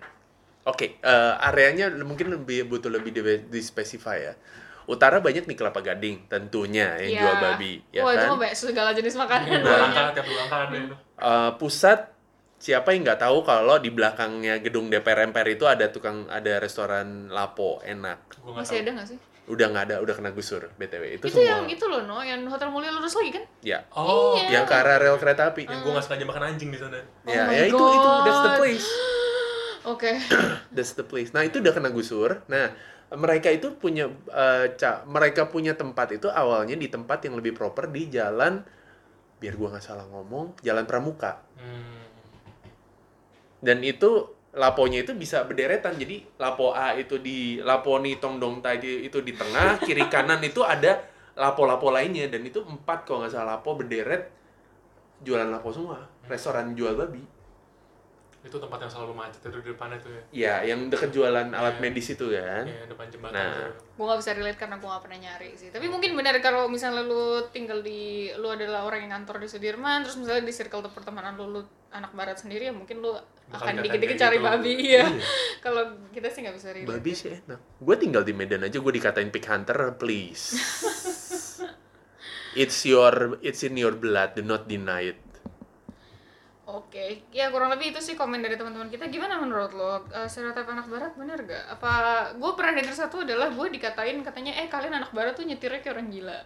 [0.63, 4.33] Oke, eh, areanya mungkin lebih butuh lebih di, di specify ya.
[4.83, 7.19] Utara banyak di Kelapa Gading, tentunya yang Iya.
[7.19, 8.29] jual babi, ya Wah, itu kan?
[8.31, 9.47] mah banyak segala jenis makanan.
[10.15, 10.95] Tiap langkah ada itu.
[11.19, 11.99] Eh, pusat
[12.55, 17.27] siapa yang nggak tahu kalau di belakangnya gedung DPR MPR itu ada tukang ada restoran
[17.27, 18.39] Lapo enak.
[18.39, 18.83] Masih tahu.
[18.87, 19.19] ada nggak sih?
[19.43, 21.19] Udah nggak ada, udah kena gusur btw.
[21.19, 21.47] Itu, Itu, semua.
[21.51, 23.43] yang itu loh, no, yang Hotel Mulia lurus lagi kan?
[23.59, 24.47] Ya, Oh, Iya.
[24.49, 25.65] yang ke arah rel kereta api.
[25.65, 26.95] yang gua nggak sengaja makan anjing di sana.
[27.27, 28.87] ya, Oh my ya itu itu that's the place.
[29.85, 30.11] Oke.
[30.71, 31.29] That's the place.
[31.29, 32.39] Nah, itu udah kena gusur.
[32.47, 32.71] Nah,
[33.13, 37.91] mereka itu punya eh, ca- mereka punya tempat itu awalnya di tempat yang lebih proper
[37.91, 38.63] di jalan
[39.37, 41.43] biar gua nggak salah ngomong, Jalan Pramuka.
[41.59, 41.99] Hmm.
[43.59, 45.97] Dan itu laponya itu bisa bederetan.
[45.97, 51.01] Jadi lapo A itu di laponi tongdong tadi itu di tengah, kiri kanan itu ada
[51.33, 54.29] lapo-lapo lainnya dan itu empat kalau nggak salah lapo berderet
[55.25, 55.97] jualan lapo semua.
[56.29, 57.42] Restoran jual babi.
[58.43, 60.23] Itu tempat yang selalu macet itu di depannya tuh ya.
[60.31, 61.81] Ya, yang deket jualan alat Iya.
[61.81, 62.63] medis itu kan.
[62.67, 63.33] Iya, depan jembatan.
[63.33, 63.71] Nah.
[63.71, 63.91] tuh.
[63.93, 67.05] gue gak bisa relate karena gue gak pernah nyari sih tapi mungkin benar kalau misalnya
[67.05, 71.37] lu tinggal di lu adalah orang yang kantor di Sudirman terus misalnya di circle pertemanan
[71.37, 74.47] lu, lu anak barat sendiri ya mungkin lu Bakal akan dikit-dikit cari gitu.
[74.49, 75.05] babi ya Iya.
[75.65, 77.59] kalau kita sih nggak bisa relate Babi sih enak.
[77.79, 80.57] Gue tinggal di Medan aja gue dikatain pig hunter, please.
[82.55, 85.19] it's your it's in your blood, do not deny it.
[86.73, 89.05] Oke, ya kurang lebih itu sih komen dari teman-teman kita.
[89.05, 90.01] Gimana menurut lo?
[90.09, 91.69] Uh, stereotip anak barat bener gak?
[91.69, 91.93] Apa
[92.33, 96.01] gue pernah dengar satu adalah gue dikatain katanya eh kalian anak barat tuh nyetirnya kayak
[96.01, 96.39] orang gila.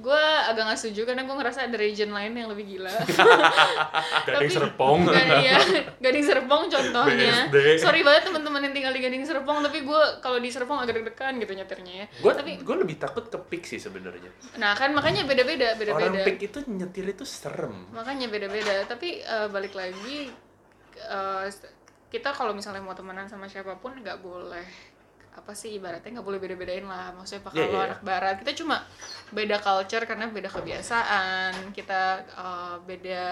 [0.00, 2.88] Gue agak gak setuju karena gue ngerasa ada region lain yang lebih gila.
[4.26, 4.98] Gading Serpong.
[5.04, 5.56] Gak, iya,
[5.98, 7.46] Gading Serpong contohnya.
[7.48, 7.78] BSD.
[7.78, 11.36] Sorry banget teman-teman yang tinggal di Gading Serpong, tapi gue kalau di Serpong agak deg-degan
[11.36, 12.06] gitu nyetirnya ya.
[12.18, 14.32] Gue Tapi, gue lebih takut ke pig sih sebenarnya.
[14.56, 16.24] nah kan makanya beda-beda, Orang beda-beda.
[16.24, 17.86] pig itu nyetir itu serem.
[17.92, 20.32] makanya beda-beda tapi eh, balik lagi
[20.96, 21.44] eh,
[22.08, 24.64] kita kalau misalnya mau temenan sama siapa pun nggak boleh
[25.40, 27.16] apa sih ibaratnya nggak boleh beda-bedain lah.
[27.16, 27.88] Maksudnya apa Iya, kalau iya.
[27.88, 28.34] anak barat.
[28.44, 28.76] Kita cuma
[29.32, 31.52] beda culture karena beda kebiasaan.
[31.72, 33.24] Kita eh, beda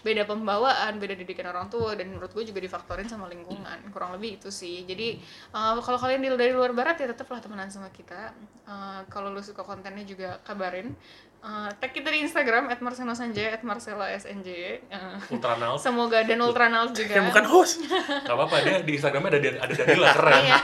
[0.00, 1.92] beda pembawaan beda didikan orang tua.
[1.94, 3.78] Dan menurut gue juga difaktorin sama lingkungan.
[3.92, 4.88] Kurang lebih itu sih.
[4.88, 5.20] Jadi
[5.52, 8.32] eh, kalau kalian dari luar barat ya tetaplah temenan sama kita.
[8.64, 10.96] Eh, kalau lu suka kontennya juga kabarin
[11.40, 14.48] Eh, tag kita di Instagram @marcelosanjay @marcelosnj
[14.92, 15.80] Eh, Ultranal.
[15.88, 17.74] semoga dan ultranal juga Yang bukan host.
[17.88, 20.42] Gak apa-apa dia di Instagramnya ada ada Danila keren.
[20.44, 20.58] Iya.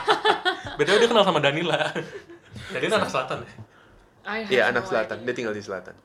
[0.77, 1.81] Betul dia kenal sama Danila.
[2.69, 3.53] Jadi anak selatan ya.
[4.27, 5.17] Have Iya no anak selatan.
[5.25, 5.95] Dia tinggal di selatan.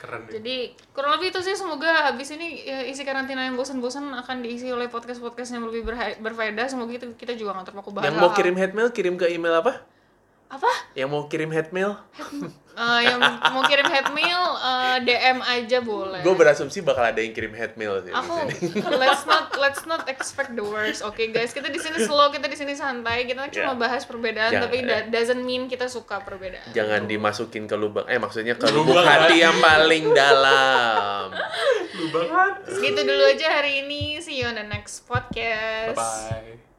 [0.00, 0.34] keren deh.
[0.34, 0.56] Jadi
[0.90, 4.90] kurang lebih itu sih semoga habis ini ya, isi karantina yang bosan-bosan akan diisi oleh
[4.90, 5.86] podcast-podcast yang lebih
[6.18, 6.66] berfaedah.
[6.66, 9.62] Semoga kita, kita juga nggak terpaku bahas Yang mau kirim head mail kirim ke email
[9.62, 9.84] apa?
[10.52, 10.68] Apa?
[10.92, 11.96] Yang mau kirim head mail?
[12.72, 13.20] Eh, yang
[13.52, 16.24] mau kirim head mail eh, DM aja boleh.
[16.24, 18.08] Gue berasumsi bakal ada yang kirim head mail sih.
[18.08, 18.32] Aku
[19.02, 21.52] let's not let's not expect the worst, oke guys.
[21.52, 23.28] Kita di sini slow, kita di sini santai.
[23.28, 23.76] Kita cuma Ya.
[23.76, 26.64] bahas perbedaan, Jangan, tapi that doesn't mean kita suka perbedaan.
[26.72, 28.08] Jangan dimasukin ke lubang.
[28.08, 31.28] Eh maksudnya ke Lubang hati yang paling dalam.
[31.92, 32.72] Lu banget.
[32.72, 34.16] Segitu dulu aja hari ini.
[34.24, 35.92] See you on the next podcast.
[35.92, 36.71] Bye bye.